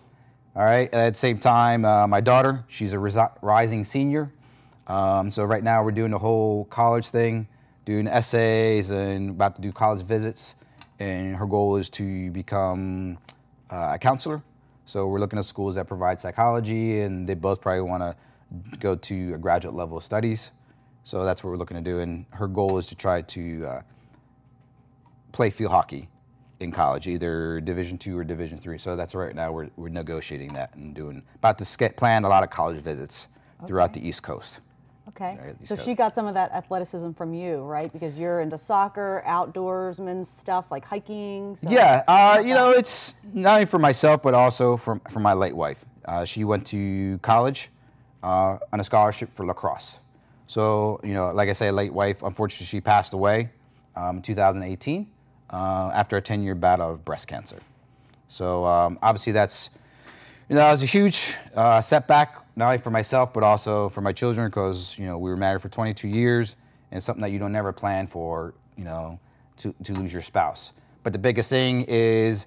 All 0.59 0.65
right. 0.65 0.93
At 0.93 1.15
the 1.15 1.19
same 1.19 1.39
time, 1.39 1.85
uh, 1.85 2.09
my 2.09 2.21
daughter, 2.21 2.65
she's 2.67 2.93
a 2.93 2.97
resi- 2.97 3.33
rising 3.43 3.85
senior. 3.85 4.33
Um, 4.89 5.31
so 5.31 5.45
right 5.45 5.63
now 5.63 5.85
we're 5.85 5.93
doing 5.93 6.11
the 6.11 6.19
whole 6.19 6.65
college 6.65 7.07
thing, 7.07 7.47
doing 7.85 8.09
essays 8.09 8.91
and 8.91 9.31
about 9.31 9.55
to 9.55 9.63
do 9.63 9.71
college 9.71 10.03
visits. 10.03 10.57
And 10.99 11.37
her 11.37 11.47
goal 11.47 11.77
is 11.77 11.89
to 11.91 12.33
become 12.33 13.19
uh, 13.71 13.93
a 13.93 13.99
counselor. 14.01 14.43
So 14.85 15.07
we're 15.07 15.21
looking 15.21 15.39
at 15.39 15.45
schools 15.45 15.77
that 15.77 15.87
provide 15.87 16.19
psychology, 16.19 17.03
and 17.03 17.29
they 17.29 17.35
both 17.35 17.61
probably 17.61 17.83
want 17.83 18.03
to 18.03 18.17
go 18.81 18.97
to 18.97 19.35
a 19.35 19.39
graduate 19.39 19.77
level 19.77 19.97
of 19.97 20.03
studies. 20.03 20.51
So 21.05 21.25
that's 21.25 21.45
what 21.45 21.51
we're 21.51 21.57
looking 21.57 21.77
to 21.77 21.83
do. 21.85 22.01
And 22.01 22.27
her 22.31 22.49
goal 22.49 22.79
is 22.79 22.89
to 22.89 22.97
try 22.97 23.23
to 23.23 23.65
uh, 23.65 23.83
play 25.31 25.51
field 25.51 25.71
hockey 25.71 26.09
in 26.61 26.73
college, 26.73 27.07
either 27.07 27.61
Division 27.61 27.99
two 27.99 28.19
or 28.19 28.25
Division 28.25 28.59
three. 28.59 28.79
So 28.79 28.97
that's 28.97 29.15
right 29.15 29.35
now 29.35 29.53
we're, 29.53 29.69
we're 29.77 29.89
negotiating 29.89 30.53
that 30.55 30.75
and 30.75 30.95
doing 30.95 31.23
about 31.37 31.59
to 31.59 31.65
ske- 31.65 31.97
plan 31.97 32.25
a 32.25 32.29
lot 32.29 32.43
of 32.43 32.51
college 32.51 32.81
visits 32.81 33.29
throughout 33.67 33.93
the 33.93 34.07
East 34.07 34.23
Coast. 34.23 34.61
Okay. 35.09 35.39
Right, 35.41 35.57
East 35.61 35.69
so 35.69 35.77
she 35.77 35.95
got 35.95 36.15
some 36.15 36.27
of 36.27 36.35
that 36.35 36.53
athleticism 36.53 37.13
from 37.13 37.33
you, 37.33 37.63
right? 37.63 37.91
Because 37.93 38.19
you're 38.19 38.41
into 38.41 38.59
soccer, 38.59 39.23
outdoorsman 39.27 40.25
stuff 40.27 40.71
like 40.71 40.85
hiking. 40.85 41.57
So 41.57 41.71
Yeah, 41.71 42.03
uh, 42.07 42.43
you 42.45 42.55
know, 42.55 42.71
it's 42.71 43.15
not 43.33 43.55
only 43.55 43.67
for 43.67 43.79
myself, 43.79 44.23
but 44.23 44.35
also 44.35 44.77
for, 44.77 45.01
for 45.11 45.21
my 45.21 45.33
late 45.33 45.57
wife. 45.57 45.85
Uh, 46.05 46.25
she 46.25 46.45
went 46.45 46.67
to 46.67 47.19
college 47.19 47.71
uh, 48.23 48.59
on 48.73 48.81
a 48.81 48.85
scholarship 48.85 49.33
for 49.33 49.47
lacrosse. 49.47 49.99
So, 50.47 51.01
you 51.03 51.15
know, 51.15 51.33
like 51.33 51.49
I 51.49 51.53
say, 51.53 51.71
late 51.71 51.93
wife, 51.93 52.23
unfortunately, 52.23 52.67
she 52.67 52.81
passed 52.81 53.15
away 53.15 53.51
um, 53.97 54.17
in 54.17 54.23
2018 54.23 55.07
uh, 55.51 55.91
after 55.95 56.17
a 56.17 56.21
10 56.21 56.43
year 56.43 56.55
battle 56.55 56.93
of 56.93 57.05
breast 57.05 57.29
cancer. 57.29 57.59
So 58.29 58.65
um, 58.67 58.99
obviously 59.03 59.33
that's 59.33 59.71
you 60.49 60.55
know 60.55 60.61
that 60.63 60.73
was 60.73 60.83
a 60.83 60.87
huge 60.87 61.35
uh, 61.55 61.81
setback 61.81 62.45
not 62.57 62.67
only 62.67 62.79
for 62.79 62.91
myself 62.91 63.33
but 63.33 63.43
also 63.43 63.89
for 63.89 64.01
my 64.01 64.13
children 64.13 64.49
because 64.49 64.99
you 64.99 65.07
know 65.07 65.19
we 65.19 65.31
were 65.31 65.37
married 65.37 65.63
for 65.63 65.69
22 65.69 66.09
years 66.09 66.57
and 66.91 67.03
something 67.03 67.23
that 67.23 67.31
you 67.31 67.39
don't 67.39 67.53
never 67.53 67.73
plan 67.73 68.07
for 68.07 68.55
you 68.77 68.85
know 68.85 69.19
to, 69.59 69.75
to 69.85 69.93
lose 69.95 70.13
your 70.13 70.23
spouse. 70.23 70.73
But 71.03 71.13
the 71.13 71.19
biggest 71.19 71.51
thing 71.51 71.85
is 71.89 72.47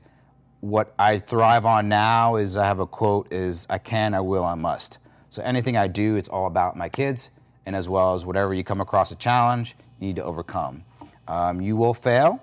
what 0.61 0.93
I 0.99 1.19
thrive 1.19 1.65
on 1.65 1.89
now 1.89 2.35
is 2.35 2.57
I 2.57 2.65
have 2.65 2.79
a 2.79 2.85
quote 2.85 3.31
is 3.33 3.67
I 3.69 3.77
can, 3.77 4.13
I 4.13 4.21
will, 4.21 4.45
I 4.45 4.55
must. 4.55 4.99
So 5.29 5.41
anything 5.43 5.77
I 5.77 5.87
do, 5.87 6.15
it's 6.15 6.29
all 6.29 6.45
about 6.45 6.77
my 6.77 6.87
kids, 6.87 7.31
and 7.65 7.75
as 7.75 7.89
well 7.89 8.13
as 8.13 8.25
whatever 8.25 8.53
you 8.53 8.63
come 8.63 8.81
across 8.81 9.11
a 9.11 9.15
challenge, 9.15 9.75
you 9.99 10.07
need 10.07 10.15
to 10.17 10.23
overcome. 10.23 10.83
Um, 11.27 11.61
you 11.61 11.75
will 11.75 11.93
fail, 11.93 12.41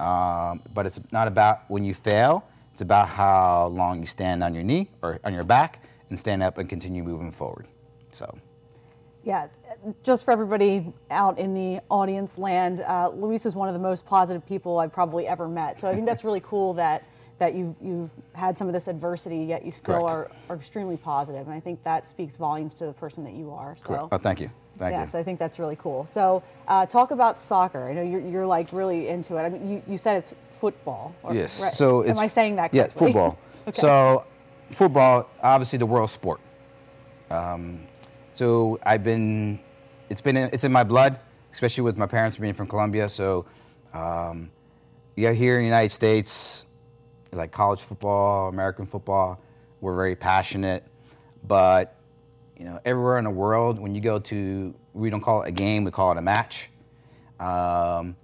um, 0.00 0.62
but 0.74 0.86
it's 0.86 1.00
not 1.12 1.28
about 1.28 1.68
when 1.68 1.84
you 1.84 1.94
fail. 1.94 2.44
It's 2.72 2.82
about 2.82 3.08
how 3.08 3.66
long 3.68 4.00
you 4.00 4.06
stand 4.06 4.44
on 4.44 4.54
your 4.54 4.62
knee 4.62 4.88
or 5.02 5.18
on 5.24 5.34
your 5.34 5.42
back 5.42 5.82
and 6.10 6.18
stand 6.18 6.42
up 6.42 6.58
and 6.58 6.68
continue 6.68 7.02
moving 7.02 7.32
forward. 7.32 7.66
So. 8.12 8.38
Yeah, 9.24 9.48
just 10.04 10.24
for 10.24 10.30
everybody 10.30 10.92
out 11.10 11.38
in 11.38 11.52
the 11.52 11.80
audience 11.90 12.38
land, 12.38 12.80
uh, 12.80 13.10
Luis 13.10 13.44
is 13.46 13.54
one 13.54 13.68
of 13.68 13.74
the 13.74 13.80
most 13.80 14.06
positive 14.06 14.46
people 14.46 14.78
I've 14.78 14.92
probably 14.92 15.26
ever 15.26 15.48
met. 15.48 15.78
So 15.80 15.88
I 15.88 15.94
think 15.94 16.06
that's 16.06 16.24
really 16.24 16.40
cool 16.40 16.74
that 16.74 17.04
that 17.38 17.54
you've 17.54 17.76
you've 17.80 18.10
had 18.32 18.56
some 18.58 18.68
of 18.68 18.74
this 18.74 18.88
adversity, 18.88 19.44
yet 19.44 19.64
you 19.64 19.70
still 19.70 20.06
are, 20.06 20.30
are 20.48 20.56
extremely 20.56 20.96
positive, 20.96 21.46
and 21.46 21.54
I 21.54 21.60
think 21.60 21.82
that 21.84 22.06
speaks 22.06 22.36
volumes 22.36 22.74
to 22.74 22.86
the 22.86 22.92
person 22.92 23.24
that 23.24 23.34
you 23.34 23.50
are. 23.50 23.76
So. 23.76 24.08
Oh, 24.10 24.18
thank 24.18 24.40
you. 24.40 24.50
Thank 24.78 24.92
yeah, 24.92 25.00
you. 25.02 25.06
so 25.08 25.18
I 25.18 25.22
think 25.24 25.38
that's 25.38 25.58
really 25.58 25.76
cool. 25.76 26.06
So, 26.06 26.42
uh, 26.68 26.86
talk 26.86 27.10
about 27.10 27.38
soccer. 27.38 27.88
I 27.88 27.94
know 27.94 28.02
you're, 28.02 28.20
you're 28.20 28.46
like 28.46 28.72
really 28.72 29.08
into 29.08 29.36
it. 29.36 29.40
I 29.40 29.48
mean, 29.48 29.68
you, 29.68 29.82
you 29.88 29.98
said 29.98 30.16
it's 30.16 30.34
football. 30.52 31.14
Or, 31.22 31.34
yes. 31.34 31.60
Right? 31.62 31.74
So 31.74 32.04
am 32.04 32.18
I 32.18 32.28
saying 32.28 32.56
that 32.56 32.70
correctly? 32.70 32.78
Yeah, 32.78 33.06
football. 33.06 33.38
okay. 33.68 33.80
So, 33.80 34.26
football, 34.70 35.28
obviously 35.42 35.78
the 35.78 35.86
world 35.86 36.10
sport. 36.10 36.40
Um, 37.30 37.86
so 38.34 38.78
I've 38.84 39.02
been, 39.02 39.58
it's 40.10 40.20
been, 40.20 40.36
in, 40.36 40.50
it's 40.52 40.64
in 40.64 40.70
my 40.70 40.84
blood, 40.84 41.18
especially 41.52 41.82
with 41.82 41.96
my 41.96 42.06
parents 42.06 42.38
being 42.38 42.54
from 42.54 42.68
Colombia. 42.68 43.08
So, 43.08 43.46
um, 43.92 44.50
yeah, 45.16 45.32
here 45.32 45.56
in 45.56 45.62
the 45.62 45.66
United 45.66 45.90
States, 45.90 46.66
like 47.32 47.50
college 47.50 47.80
football, 47.80 48.48
American 48.48 48.86
football, 48.86 49.40
we're 49.80 49.96
very 49.96 50.14
passionate. 50.14 50.84
But 51.44 51.97
you 52.58 52.64
know, 52.64 52.80
everywhere 52.84 53.18
in 53.18 53.24
the 53.24 53.30
world, 53.30 53.78
when 53.78 53.94
you 53.94 54.00
go 54.00 54.18
to, 54.18 54.74
we 54.92 55.10
don't 55.10 55.20
call 55.20 55.42
it 55.42 55.48
a 55.48 55.52
game, 55.52 55.84
we 55.84 55.90
call 55.90 56.10
it 56.12 56.18
a 56.18 56.22
match. 56.22 56.70
Um, 57.38 58.16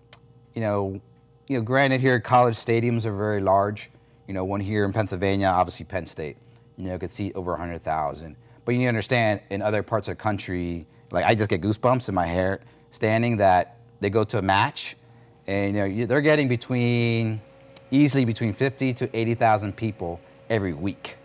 you 0.55 0.61
know, 0.61 1.01
you 1.47 1.59
know, 1.59 1.63
granted 1.63 2.01
here, 2.01 2.19
college 2.19 2.57
stadiums 2.57 3.07
are 3.07 3.15
very 3.15 3.41
large. 3.41 3.91
You 4.27 4.35
know, 4.35 4.45
one 4.45 4.61
here 4.61 4.85
in 4.85 4.93
Pennsylvania, 4.93 5.47
obviously 5.47 5.85
Penn 5.85 6.07
State, 6.07 6.37
you 6.77 6.87
know, 6.89 6.99
could 6.99 7.11
seat 7.11 7.33
over 7.37 7.53
100,000. 7.53 8.37
But 8.65 8.73
you 8.73 8.79
need 8.79 8.85
to 8.87 8.89
understand, 8.89 9.41
in 9.51 9.63
other 9.63 9.83
parts 9.83 10.09
of 10.09 10.17
the 10.17 10.23
country, 10.23 10.87
like 11.11 11.25
I 11.25 11.35
just 11.35 11.51
get 11.51 11.61
goosebumps 11.61 12.09
in 12.09 12.15
my 12.15 12.27
hair 12.27 12.61
standing 12.91 13.37
that 13.37 13.77
they 14.01 14.11
go 14.11 14.25
to 14.25 14.39
a 14.39 14.43
match, 14.43 14.97
and 15.47 15.77
you 15.77 15.83
know, 15.83 16.07
they're 16.07 16.21
getting 16.21 16.49
between 16.49 17.41
easily 17.91 18.25
between 18.25 18.53
50 18.53 18.95
to 18.95 19.17
80,000 19.17 19.77
people 19.77 20.21
every 20.51 20.73
week. 20.73 21.19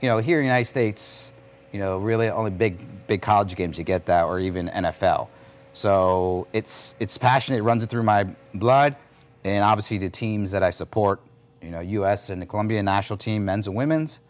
You 0.00 0.08
know, 0.08 0.18
here 0.18 0.38
in 0.38 0.44
the 0.44 0.48
United 0.48 0.66
States, 0.66 1.32
you 1.76 1.82
know, 1.82 1.98
really 1.98 2.30
only 2.30 2.50
big 2.50 3.06
big 3.06 3.20
college 3.20 3.54
games 3.54 3.76
you 3.76 3.84
get 3.84 4.06
that, 4.06 4.24
or 4.24 4.40
even 4.40 4.68
NFL. 4.68 5.28
So 5.74 6.46
it's 6.54 6.96
it's 7.00 7.18
passionate, 7.18 7.58
it 7.58 7.64
runs 7.64 7.84
it 7.84 7.90
through 7.90 8.04
my 8.04 8.24
blood, 8.54 8.96
and 9.44 9.62
obviously 9.62 9.98
the 9.98 10.08
teams 10.08 10.52
that 10.52 10.62
I 10.62 10.70
support, 10.70 11.20
you 11.60 11.68
know, 11.68 11.80
U.S. 11.80 12.30
and 12.30 12.40
the 12.40 12.46
Colombian 12.46 12.86
national 12.86 13.18
team, 13.18 13.44
men's 13.44 13.66
and 13.66 13.76
women's, 13.76 14.20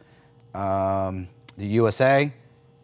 um, 0.57 1.29
the 1.57 1.67
USA, 1.67 2.33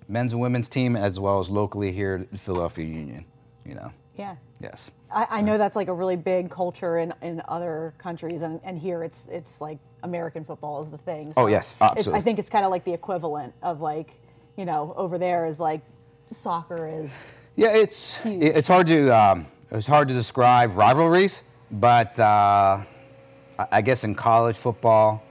men's 0.07 0.33
and 0.33 0.40
women's 0.40 0.69
team, 0.69 0.95
as 0.95 1.19
well 1.19 1.40
as 1.40 1.50
locally 1.50 1.90
here, 1.90 2.25
Philadelphia 2.37 2.85
Union. 2.85 3.25
You 3.66 3.75
know. 3.75 3.90
Yeah. 4.14 4.37
Yes. 4.61 4.92
I, 5.11 5.26
I, 5.28 5.40
know 5.40 5.59
that's 5.59 5.75
like 5.75 5.88
a 5.88 5.92
really 5.92 6.14
big 6.14 6.50
culture 6.50 6.99
in, 6.99 7.12
in 7.21 7.42
other 7.49 7.95
countries, 7.99 8.42
and, 8.42 8.61
and 8.62 8.78
here 8.78 9.02
it's 9.02 9.26
it's 9.26 9.61
like 9.61 9.78
American 10.04 10.45
football 10.45 10.81
is 10.81 10.88
the 10.88 10.99
thing. 10.99 11.33
So 11.33 11.42
oh 11.42 11.47
yes, 11.49 11.75
absolutely. 11.81 12.21
I 12.21 12.23
think 12.23 12.38
it's 12.38 12.49
kind 12.49 12.64
of 12.64 12.71
like 12.71 12.85
the 12.85 12.92
equivalent 12.92 13.54
of 13.61 13.81
like 13.81 14.22
you 14.56 14.64
know 14.64 14.94
over 14.97 15.18
there 15.18 15.47
is 15.47 15.61
like 15.61 15.80
soccer 16.26 16.88
is. 16.88 17.35
Yeah, 17.56 17.68
it's 17.68 18.16
huge. 18.16 18.42
it's 18.42 18.68
hard 18.68 18.87
to 18.87 19.11
um, 19.11 19.47
it's 19.71 19.87
hard 19.87 20.09
to 20.09 20.14
describe 20.14 20.76
rivalries, 20.76 21.42
but 21.71 22.18
uh, 22.18 22.82
I 23.71 23.82
guess 23.82 24.04
in 24.04 24.14
college 24.14 24.56
football, 24.56 25.23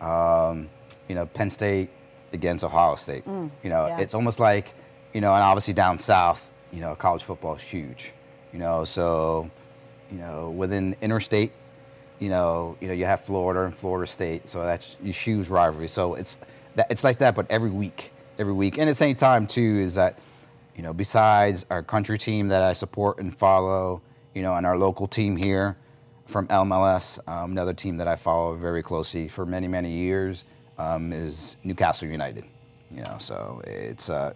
um, 0.00 0.68
you 1.08 1.14
know, 1.14 1.26
Penn 1.26 1.50
State 1.50 1.90
against 2.32 2.64
Ohio 2.64 2.96
State. 2.96 3.24
Mm, 3.26 3.50
you 3.62 3.70
know, 3.70 3.86
yeah. 3.86 3.98
it's 3.98 4.14
almost 4.14 4.38
like 4.38 4.74
you 5.12 5.20
know, 5.20 5.32
and 5.34 5.42
obviously 5.42 5.74
down 5.74 5.98
south, 5.98 6.52
you 6.72 6.80
know, 6.80 6.94
college 6.94 7.22
football 7.22 7.54
is 7.54 7.62
huge. 7.62 8.12
You 8.52 8.58
know, 8.58 8.84
so 8.84 9.50
you 10.10 10.18
know 10.18 10.50
within 10.50 10.96
interstate, 11.00 11.52
you 12.18 12.28
know, 12.28 12.76
you 12.80 12.88
know 12.88 12.94
you 12.94 13.04
have 13.04 13.22
Florida 13.22 13.64
and 13.64 13.76
Florida 13.76 14.06
State, 14.06 14.48
so 14.48 14.62
that's 14.62 14.96
a 15.04 15.08
huge 15.08 15.48
rivalry. 15.48 15.88
So 15.88 16.14
it's 16.14 16.38
that 16.76 16.86
it's 16.90 17.02
like 17.02 17.18
that, 17.18 17.34
but 17.34 17.46
every 17.50 17.70
week, 17.70 18.12
every 18.38 18.52
week, 18.52 18.78
and 18.78 18.88
at 18.88 18.92
the 18.92 18.94
same 18.94 19.16
time 19.16 19.46
too 19.46 19.78
is 19.78 19.94
that 19.94 20.18
you 20.74 20.82
know 20.82 20.92
besides 20.92 21.64
our 21.70 21.82
country 21.82 22.18
team 22.18 22.48
that 22.48 22.62
I 22.62 22.72
support 22.72 23.18
and 23.18 23.36
follow, 23.36 24.02
you 24.34 24.42
know, 24.42 24.54
and 24.54 24.66
our 24.66 24.76
local 24.76 25.06
team 25.06 25.36
here 25.36 25.76
from 26.26 26.48
MLS, 26.48 27.18
um, 27.28 27.52
another 27.52 27.72
team 27.72 27.98
that 27.98 28.08
I 28.08 28.16
follow 28.16 28.54
very 28.56 28.82
closely 28.82 29.28
for 29.28 29.46
many 29.46 29.68
many 29.68 29.90
years 29.90 30.44
um, 30.78 31.12
is 31.12 31.56
Newcastle 31.64 32.08
United. 32.08 32.44
You 32.90 33.02
know, 33.02 33.16
so 33.18 33.62
it's. 33.64 34.10
Uh, 34.10 34.34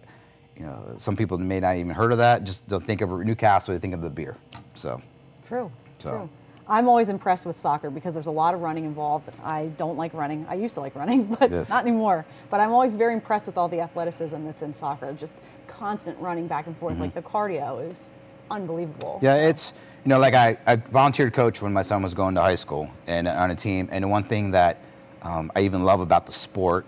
you 0.57 0.67
know, 0.67 0.93
some 0.97 1.15
people 1.15 1.39
may 1.39 1.59
not 1.59 1.77
even 1.77 1.91
heard 1.91 2.11
of 2.11 2.19
that. 2.19 2.43
Just 2.43 2.67
don't 2.67 2.85
think 2.85 3.01
of 3.01 3.09
Newcastle; 3.09 3.73
they 3.73 3.79
think 3.79 3.95
of 3.95 4.01
the 4.01 4.09
beer. 4.09 4.37
So 4.75 5.01
true. 5.43 5.71
So. 5.97 6.09
True. 6.09 6.29
I'm 6.71 6.87
always 6.87 7.09
impressed 7.09 7.45
with 7.45 7.57
soccer 7.57 7.89
because 7.89 8.13
there's 8.13 8.27
a 8.27 8.31
lot 8.31 8.53
of 8.53 8.61
running 8.61 8.85
involved. 8.85 9.29
I 9.43 9.65
don't 9.75 9.97
like 9.97 10.13
running. 10.13 10.45
I 10.47 10.53
used 10.53 10.73
to 10.75 10.79
like 10.79 10.95
running, 10.95 11.25
but 11.39 11.51
yes. 11.51 11.69
not 11.69 11.83
anymore. 11.83 12.25
But 12.49 12.61
I'm 12.61 12.71
always 12.71 12.95
very 12.95 13.13
impressed 13.13 13.45
with 13.45 13.57
all 13.57 13.67
the 13.67 13.81
athleticism 13.81 14.45
that's 14.45 14.61
in 14.61 14.73
soccer. 14.73 15.11
Just 15.11 15.33
constant 15.67 16.17
running 16.19 16.47
back 16.47 16.67
and 16.67 16.77
forth. 16.77 16.93
Mm-hmm. 16.93 17.01
Like 17.01 17.13
the 17.13 17.21
cardio 17.23 17.85
is 17.85 18.09
unbelievable. 18.49 19.19
Yeah, 19.21 19.35
it's 19.35 19.73
you 20.05 20.09
know, 20.09 20.17
like 20.17 20.33
I, 20.33 20.57
I 20.65 20.77
volunteered 20.77 21.33
coach 21.33 21.61
when 21.61 21.73
my 21.73 21.81
son 21.81 22.03
was 22.03 22.13
going 22.13 22.35
to 22.35 22.41
high 22.41 22.55
school 22.55 22.89
and 23.05 23.27
on 23.27 23.51
a 23.51 23.55
team. 23.55 23.89
And 23.91 24.05
the 24.05 24.07
one 24.07 24.23
thing 24.23 24.51
that 24.51 24.77
um, 25.23 25.51
I 25.57 25.61
even 25.61 25.83
love 25.83 25.99
about 25.99 26.25
the 26.25 26.31
sport 26.31 26.85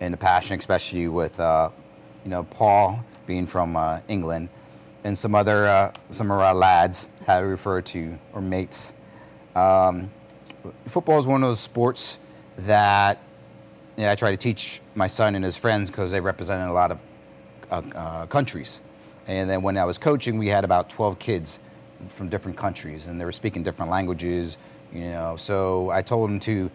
and 0.00 0.12
the 0.12 0.18
passion, 0.18 0.58
especially 0.58 1.08
with 1.08 1.40
uh, 1.40 1.70
you 2.22 2.30
know 2.30 2.44
Paul 2.44 3.02
being 3.26 3.46
from 3.46 3.76
uh, 3.76 4.00
England, 4.08 4.50
and 5.04 5.16
some 5.16 5.34
other 5.34 5.66
uh, 5.66 5.92
some 6.10 6.30
of 6.30 6.38
our 6.38 6.54
lads, 6.54 7.08
how 7.26 7.40
we 7.40 7.48
refer 7.48 7.80
to 7.80 8.18
or 8.34 8.42
mates. 8.42 8.92
Um, 9.54 10.10
football 10.88 11.18
is 11.18 11.26
one 11.26 11.42
of 11.42 11.48
those 11.48 11.60
sports 11.60 12.18
that 12.58 13.20
you 13.96 14.04
know, 14.04 14.10
I 14.10 14.14
try 14.14 14.30
to 14.30 14.36
teach 14.36 14.80
my 14.94 15.06
son 15.06 15.34
and 15.34 15.44
his 15.44 15.56
friends 15.56 15.90
because 15.90 16.10
they 16.10 16.20
represented 16.20 16.68
a 16.68 16.72
lot 16.72 16.90
of 16.90 17.02
uh, 17.70 17.82
uh, 17.94 18.26
countries. 18.26 18.80
And 19.26 19.48
then 19.48 19.62
when 19.62 19.76
I 19.76 19.84
was 19.84 19.98
coaching, 19.98 20.38
we 20.38 20.48
had 20.48 20.64
about 20.64 20.88
12 20.90 21.18
kids 21.18 21.58
from 22.08 22.28
different 22.28 22.56
countries, 22.56 23.06
and 23.06 23.20
they 23.20 23.24
were 23.24 23.32
speaking 23.32 23.62
different 23.62 23.90
languages. 23.90 24.58
You 24.92 25.04
know, 25.04 25.36
so 25.36 25.90
I 25.90 26.02
told 26.02 26.30
them 26.30 26.40
to 26.40 26.70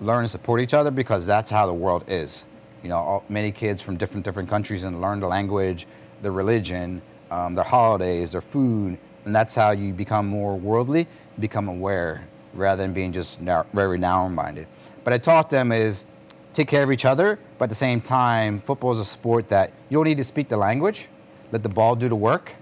learn 0.00 0.20
and 0.20 0.30
support 0.30 0.60
each 0.60 0.74
other 0.74 0.90
because 0.90 1.26
that's 1.26 1.50
how 1.50 1.66
the 1.66 1.74
world 1.74 2.04
is 2.08 2.44
you 2.82 2.88
know, 2.88 2.96
all, 2.96 3.24
many 3.28 3.52
kids 3.52 3.80
from 3.80 3.96
different 3.96 4.24
different 4.24 4.48
countries 4.48 4.82
and 4.82 5.00
learn 5.00 5.20
the 5.20 5.26
language, 5.26 5.86
the 6.22 6.30
religion, 6.30 7.00
um, 7.30 7.54
their 7.54 7.64
holidays, 7.64 8.32
their 8.32 8.40
food, 8.40 8.98
and 9.24 9.34
that's 9.34 9.54
how 9.54 9.70
you 9.70 9.92
become 9.92 10.26
more 10.26 10.56
worldly, 10.56 11.06
become 11.38 11.68
aware, 11.68 12.26
rather 12.54 12.82
than 12.82 12.92
being 12.92 13.12
just 13.12 13.40
narrow, 13.40 13.66
very 13.72 13.98
narrow-minded. 13.98 14.66
But 15.04 15.12
I 15.12 15.18
taught 15.18 15.50
them 15.50 15.72
is 15.72 16.04
take 16.52 16.68
care 16.68 16.82
of 16.82 16.92
each 16.92 17.04
other, 17.04 17.38
but 17.58 17.64
at 17.64 17.68
the 17.70 17.74
same 17.74 18.00
time, 18.00 18.60
football 18.60 18.92
is 18.92 18.98
a 18.98 19.04
sport 19.04 19.48
that 19.48 19.72
you 19.88 19.96
don't 19.96 20.04
need 20.04 20.18
to 20.18 20.24
speak 20.24 20.48
the 20.48 20.56
language, 20.56 21.08
let 21.50 21.62
the 21.62 21.68
ball 21.68 21.96
do 21.96 22.08
the 22.08 22.16
work, 22.16 22.52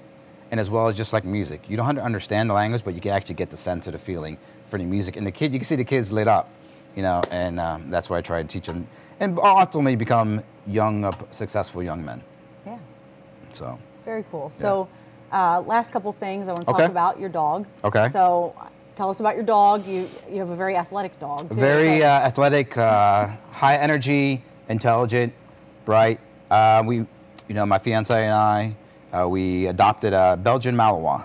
and 0.51 0.59
as 0.61 0.71
well 0.71 0.89
as 0.89 0.97
just 0.97 1.13
like 1.13 1.25
music, 1.25 1.69
you 1.69 1.77
don't 1.77 1.87
have 1.87 1.97
to 1.97 2.03
understand 2.03 2.51
the 2.51 2.55
language, 2.55 2.85
but 2.85 2.95
you 2.95 3.01
can 3.01 3.13
actually 3.13 3.35
get 3.35 3.51
the 3.51 3.57
sense 3.57 3.87
of 3.87 3.93
the 3.93 3.99
feeling 3.99 4.37
for 4.69 4.79
the 4.79 4.85
music. 4.85 5.17
And 5.17 5.27
the 5.27 5.31
kid, 5.31 5.53
you 5.53 5.59
can 5.59 5.67
see 5.67 5.77
the 5.77 5.85
kids 5.85 6.13
lit 6.13 6.29
up, 6.29 6.49
you 6.97 7.03
know, 7.03 7.21
and 7.31 7.61
um, 7.61 7.89
that's 7.89 8.11
why 8.11 8.19
I 8.19 8.21
try 8.21 8.43
to 8.43 8.49
teach 8.49 8.67
them 8.67 8.87
and 9.21 9.39
ultimately 9.39 9.97
become 9.97 10.43
young, 10.67 11.13
successful 11.31 11.83
young 11.83 12.05
men. 12.05 12.23
Yeah. 12.67 12.79
So. 13.53 13.79
Very 14.05 14.25
cool. 14.31 14.51
So, 14.51 14.89
uh, 15.33 15.61
last 15.61 15.93
couple 15.93 16.13
things 16.13 16.49
I 16.49 16.53
want 16.53 16.67
to 16.67 16.73
talk 16.73 16.91
about 16.91 17.21
your 17.21 17.29
dog. 17.29 17.67
Okay. 17.85 18.09
So, 18.13 18.55
tell 18.97 19.11
us 19.11 19.21
about 19.21 19.35
your 19.35 19.45
dog. 19.45 19.87
You 19.87 20.09
you 20.31 20.39
have 20.39 20.51
a 20.51 20.57
very 20.57 20.77
athletic 20.77 21.19
dog. 21.21 21.49
Too, 21.49 21.55
very 21.55 22.03
uh, 22.03 22.09
athletic, 22.21 22.77
uh, 22.77 23.29
high 23.53 23.77
energy, 23.77 24.43
intelligent, 24.69 25.33
bright. 25.85 26.21
Uh, 26.51 26.83
we, 26.85 26.97
you 26.97 27.55
know, 27.55 27.65
my 27.65 27.79
fiance 27.79 28.15
and 28.15 28.35
I, 28.35 28.75
uh, 29.13 29.29
we 29.29 29.67
adopted 29.67 30.13
a 30.13 30.37
Belgian 30.37 30.77
Malinois. 30.77 31.25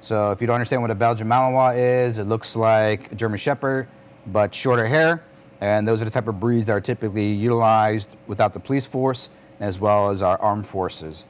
So 0.00 0.32
if 0.32 0.40
you 0.40 0.46
don't 0.46 0.54
understand 0.54 0.82
what 0.82 0.90
a 0.90 0.96
Belgian 0.96 1.28
Malinois 1.28 1.76
is, 1.76 2.18
it 2.18 2.24
looks 2.24 2.56
like 2.56 3.12
a 3.12 3.14
German 3.14 3.38
Shepherd, 3.38 3.86
but 4.26 4.54
shorter 4.54 4.86
hair 4.86 5.24
And 5.60 5.86
those 5.86 6.02
are 6.02 6.04
the 6.04 6.10
type 6.10 6.26
of 6.26 6.40
breeds 6.40 6.66
that 6.66 6.72
are 6.72 6.80
typically 6.80 7.32
utilized 7.32 8.16
without 8.26 8.52
the 8.52 8.58
police 8.58 8.84
force 8.84 9.28
as 9.60 9.78
well 9.78 10.10
as 10.10 10.20
our 10.20 10.36
armed 10.38 10.66
forces. 10.66 11.24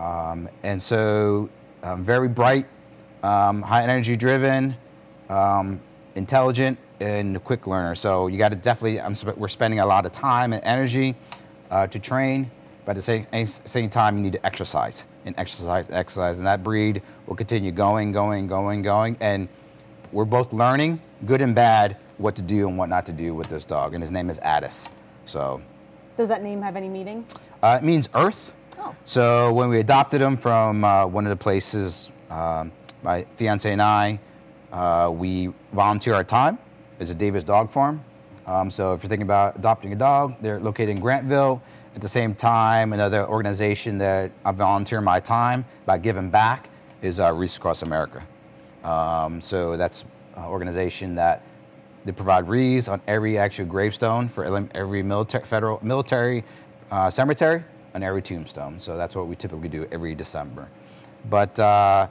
Um, 0.00 0.48
and 0.62 0.82
so, 0.82 1.50
um, 1.82 2.04
very 2.04 2.28
bright, 2.28 2.66
um, 3.22 3.60
high 3.60 3.82
energy 3.82 4.16
driven, 4.16 4.74
um, 5.28 5.78
intelligent, 6.14 6.78
and 7.00 7.36
a 7.36 7.40
quick 7.40 7.66
learner. 7.66 7.94
So 7.94 8.26
you 8.26 8.38
got 8.38 8.48
to 8.48 8.56
definitely, 8.56 9.00
I'm, 9.00 9.14
sp- 9.14 9.36
we're 9.36 9.48
spending 9.48 9.80
a 9.80 9.86
lot 9.86 10.06
of 10.06 10.12
time 10.12 10.52
and 10.54 10.64
energy 10.64 11.14
uh, 11.70 11.86
to 11.88 11.98
train, 11.98 12.50
but 12.84 12.92
at 12.92 12.96
the 12.96 13.02
same, 13.02 13.26
same 13.46 13.90
time, 13.90 14.16
you 14.16 14.22
need 14.22 14.32
to 14.32 14.46
exercise 14.46 15.04
and 15.26 15.34
exercise 15.38 15.88
and 15.88 15.96
exercise. 15.96 16.38
And 16.38 16.46
that 16.46 16.62
breed 16.62 17.02
will 17.26 17.36
continue 17.36 17.70
going, 17.70 18.10
going, 18.12 18.46
going, 18.46 18.80
going. 18.82 19.16
And 19.20 19.48
we're 20.12 20.24
both 20.24 20.52
learning, 20.54 21.00
good 21.26 21.42
and 21.42 21.54
bad, 21.54 21.98
what 22.16 22.36
to 22.36 22.42
do 22.42 22.68
and 22.68 22.78
what 22.78 22.88
not 22.88 23.04
to 23.06 23.12
do 23.12 23.34
with 23.34 23.48
this 23.48 23.64
dog. 23.66 23.92
And 23.94 24.02
his 24.02 24.10
name 24.10 24.30
is 24.30 24.38
Addis. 24.40 24.86
So 25.26 25.60
Does 26.16 26.28
that 26.28 26.42
name 26.42 26.62
have 26.62 26.76
any 26.76 26.88
meaning? 26.88 27.26
uh, 27.62 27.78
it 27.80 27.84
means 27.84 28.08
earth. 28.14 28.52
Oh. 28.90 28.96
So 29.04 29.52
when 29.52 29.68
we 29.68 29.78
adopted 29.78 30.20
him 30.20 30.36
from 30.36 30.84
uh, 30.84 31.06
one 31.06 31.26
of 31.26 31.30
the 31.30 31.42
places, 31.42 32.10
um, 32.28 32.72
my 33.02 33.24
fiance 33.36 33.70
and 33.70 33.80
I, 33.80 34.18
uh, 34.72 35.10
we 35.12 35.52
volunteer 35.72 36.14
our 36.14 36.24
time. 36.24 36.58
It's 36.98 37.10
a 37.10 37.14
Davis 37.14 37.44
Dog 37.44 37.70
Farm. 37.70 38.04
Um, 38.46 38.70
so 38.70 38.94
if 38.94 39.02
you're 39.02 39.08
thinking 39.08 39.26
about 39.26 39.56
adopting 39.56 39.92
a 39.92 39.96
dog, 39.96 40.36
they're 40.40 40.60
located 40.60 40.90
in 40.90 40.98
Grantville. 40.98 41.60
At 41.94 42.00
the 42.00 42.08
same 42.08 42.34
time, 42.34 42.92
another 42.92 43.26
organization 43.26 43.98
that 43.98 44.32
I 44.44 44.52
volunteer 44.52 45.00
my 45.00 45.20
time 45.20 45.64
by 45.86 45.98
giving 45.98 46.30
back 46.30 46.68
is 47.02 47.20
uh, 47.20 47.32
Wreaths 47.32 47.56
Across 47.56 47.82
America. 47.82 48.22
Um, 48.84 49.40
so 49.40 49.76
that's 49.76 50.04
an 50.36 50.44
organization 50.44 51.14
that 51.16 51.42
they 52.04 52.12
provide 52.12 52.48
wreaths 52.48 52.88
on 52.88 53.00
every 53.06 53.38
actual 53.38 53.66
gravestone 53.66 54.28
for 54.28 54.44
every 54.74 55.02
military, 55.02 55.44
federal 55.44 55.78
military 55.82 56.44
uh, 56.90 57.10
cemetery 57.10 57.62
on 57.94 58.02
every 58.02 58.22
tombstone. 58.22 58.80
So 58.80 58.96
that's 58.96 59.16
what 59.16 59.26
we 59.26 59.36
typically 59.36 59.68
do 59.68 59.86
every 59.90 60.14
December. 60.14 60.68
But 61.28 61.58
uh, 61.58 62.08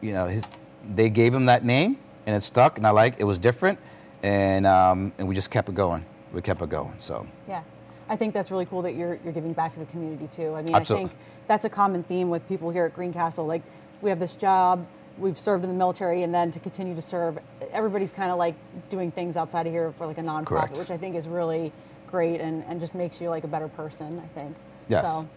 you 0.00 0.12
know, 0.12 0.26
his, 0.26 0.46
they 0.94 1.10
gave 1.10 1.34
him 1.34 1.46
that 1.46 1.64
name, 1.64 1.98
and 2.26 2.36
it 2.36 2.42
stuck, 2.42 2.78
and 2.78 2.86
I 2.86 2.90
like 2.90 3.16
it 3.18 3.24
was 3.24 3.38
different, 3.38 3.78
and 4.22 4.66
um, 4.66 5.12
and 5.18 5.28
we 5.28 5.34
just 5.34 5.50
kept 5.50 5.68
it 5.68 5.74
going. 5.74 6.04
We 6.32 6.42
kept 6.42 6.60
it 6.62 6.68
going. 6.68 6.94
So 6.98 7.26
Yeah. 7.48 7.62
I 8.10 8.16
think 8.16 8.32
that's 8.32 8.50
really 8.50 8.64
cool 8.64 8.80
that 8.82 8.94
you're, 8.94 9.18
you're 9.22 9.34
giving 9.34 9.52
back 9.52 9.74
to 9.74 9.78
the 9.78 9.84
community 9.84 10.28
too. 10.28 10.54
I 10.54 10.62
mean, 10.62 10.74
Absolutely. 10.74 11.06
I 11.06 11.08
think 11.08 11.20
that's 11.46 11.64
a 11.66 11.68
common 11.68 12.02
theme 12.02 12.30
with 12.30 12.46
people 12.48 12.70
here 12.70 12.86
at 12.86 12.94
Greencastle. 12.94 13.46
Like, 13.46 13.62
we 14.00 14.08
have 14.08 14.18
this 14.18 14.34
job, 14.34 14.86
we've 15.18 15.36
served 15.36 15.62
in 15.62 15.68
the 15.70 15.76
military, 15.76 16.22
and 16.22 16.34
then 16.34 16.50
to 16.52 16.58
continue 16.58 16.94
to 16.94 17.02
serve, 17.02 17.38
everybody's 17.70 18.10
kind 18.12 18.30
of 18.30 18.38
like 18.38 18.54
doing 18.88 19.10
things 19.10 19.36
outside 19.36 19.66
of 19.66 19.74
here 19.74 19.92
for 19.92 20.06
like 20.06 20.16
a 20.16 20.22
nonprofit, 20.22 20.46
Correct. 20.46 20.78
which 20.78 20.90
I 20.90 20.96
think 20.96 21.16
is 21.16 21.28
really 21.28 21.70
great 22.06 22.40
and, 22.40 22.64
and 22.66 22.80
just 22.80 22.94
makes 22.94 23.20
you 23.20 23.28
like 23.28 23.44
a 23.44 23.48
better 23.48 23.68
person, 23.68 24.18
I 24.24 24.28
think. 24.28 24.56
Yes. 24.88 25.08
So, 25.08 25.28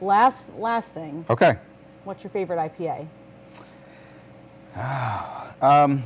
last, 0.00 0.54
last 0.56 0.94
thing, 0.94 1.24
okay. 1.28 1.58
what's 2.04 2.22
your 2.22 2.30
favorite 2.30 2.58
IPA? 2.58 3.06
um, 5.62 6.02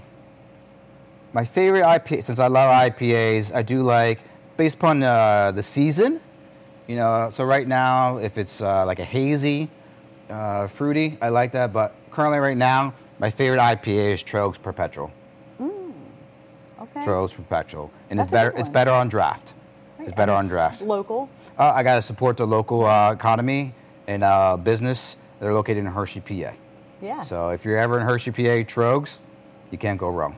My 1.33 1.45
favorite 1.45 1.85
IPA, 1.85 2.23
since 2.23 2.39
I 2.39 2.47
love 2.47 2.71
IPAs, 2.71 3.55
I 3.55 3.63
do 3.63 3.83
like 3.83 4.21
based 4.57 4.77
upon 4.77 5.03
uh, 5.03 5.53
the 5.53 5.63
season. 5.63 6.21
You 6.87 6.97
know, 6.97 7.29
so 7.31 7.45
right 7.45 7.67
now, 7.67 8.19
if 8.19 8.37
it's 8.37 8.61
uh, 8.61 8.85
like 8.85 8.99
a 8.99 9.05
hazy, 9.05 9.71
uh, 10.29 10.67
fruity, 10.67 11.17
I 11.21 11.31
like 11.31 11.53
that. 11.53 11.73
But 11.73 11.95
currently, 12.11 12.39
right 12.39 12.57
now, 12.57 12.95
my 13.19 13.31
favorite 13.31 13.61
IPA 13.61 14.13
is 14.15 14.23
Tröegs 14.23 14.61
Perpetual. 14.61 15.11
Okay. 15.61 17.01
Tröegs 17.01 17.35
Perpetual, 17.35 17.91
and 18.11 18.19
That's 18.19 18.27
it's 18.27 18.33
better. 18.33 18.59
It's 18.59 18.69
better 18.69 18.91
on 18.91 19.09
draft. 19.09 19.55
Right, 20.05 20.09
It's 20.09 20.17
better 20.17 20.33
on 20.33 20.47
draft. 20.49 20.83
Local. 20.83 21.29
Uh, 21.59 21.73
I 21.75 21.83
got 21.83 21.95
to 21.97 22.03
support 22.03 22.37
the 22.37 22.47
local 22.47 22.85
uh, 22.85 23.13
economy 23.13 23.75
and 24.07 24.23
uh, 24.23 24.57
business. 24.57 25.17
They're 25.41 25.55
located 25.55 25.79
in 25.79 25.87
Hershey, 25.87 26.21
PA. 26.21 26.53
Yeah. 27.01 27.21
So 27.23 27.51
if 27.51 27.65
you're 27.65 27.79
ever 27.79 27.99
in 27.99 28.05
Hershey, 28.07 28.31
PA, 28.31 28.65
Tröegs, 28.69 29.19
you 29.71 29.79
can't 29.79 29.99
go 29.99 30.11
wrong. 30.11 30.37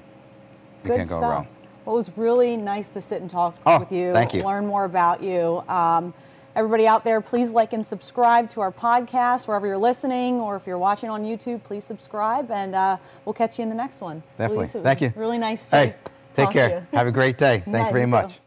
You 0.84 0.90
Good 0.90 0.96
can't 0.98 1.08
go 1.08 1.18
stuff. 1.18 1.30
wrong. 1.30 1.48
Well, 1.84 1.94
it 1.94 1.98
was 1.98 2.10
really 2.16 2.56
nice 2.56 2.88
to 2.90 3.00
sit 3.00 3.20
and 3.20 3.30
talk 3.30 3.56
Oh, 3.66 3.78
with 3.80 3.92
you, 3.92 4.12
thank 4.12 4.34
you. 4.34 4.42
learn 4.42 4.66
more 4.66 4.84
about 4.84 5.22
you. 5.22 5.62
Um, 5.68 6.12
everybody 6.56 6.86
out 6.86 7.04
there, 7.04 7.20
please 7.20 7.52
like 7.52 7.72
and 7.72 7.86
subscribe 7.86 8.50
to 8.50 8.60
our 8.60 8.72
podcast 8.72 9.46
wherever 9.46 9.66
you're 9.66 9.78
listening, 9.78 10.40
or 10.40 10.56
if 10.56 10.66
you're 10.66 10.78
watching 10.78 11.10
on 11.10 11.22
YouTube, 11.24 11.62
please 11.64 11.84
subscribe, 11.84 12.50
and 12.50 12.74
uh, 12.74 12.96
we'll 13.24 13.32
catch 13.34 13.58
you 13.58 13.62
in 13.62 13.68
the 13.68 13.74
next 13.76 14.00
one. 14.00 14.22
Definitely. 14.36 14.66
Luis, 14.66 14.72
Thank 14.84 15.00
you. 15.00 15.12
Really 15.16 15.38
nice 15.38 15.68
to 15.70 15.76
Hey, 15.76 15.94
take 16.34 16.50
care. 16.50 16.86
Have 16.92 17.06
a 17.06 17.12
great 17.12 17.38
day. 17.38 17.58
Thank 17.64 17.74
Yeah, 17.76 17.86
you 17.86 17.92
very 17.92 18.00
you 18.00 18.06
too. 18.06 18.10
much. 18.10 18.40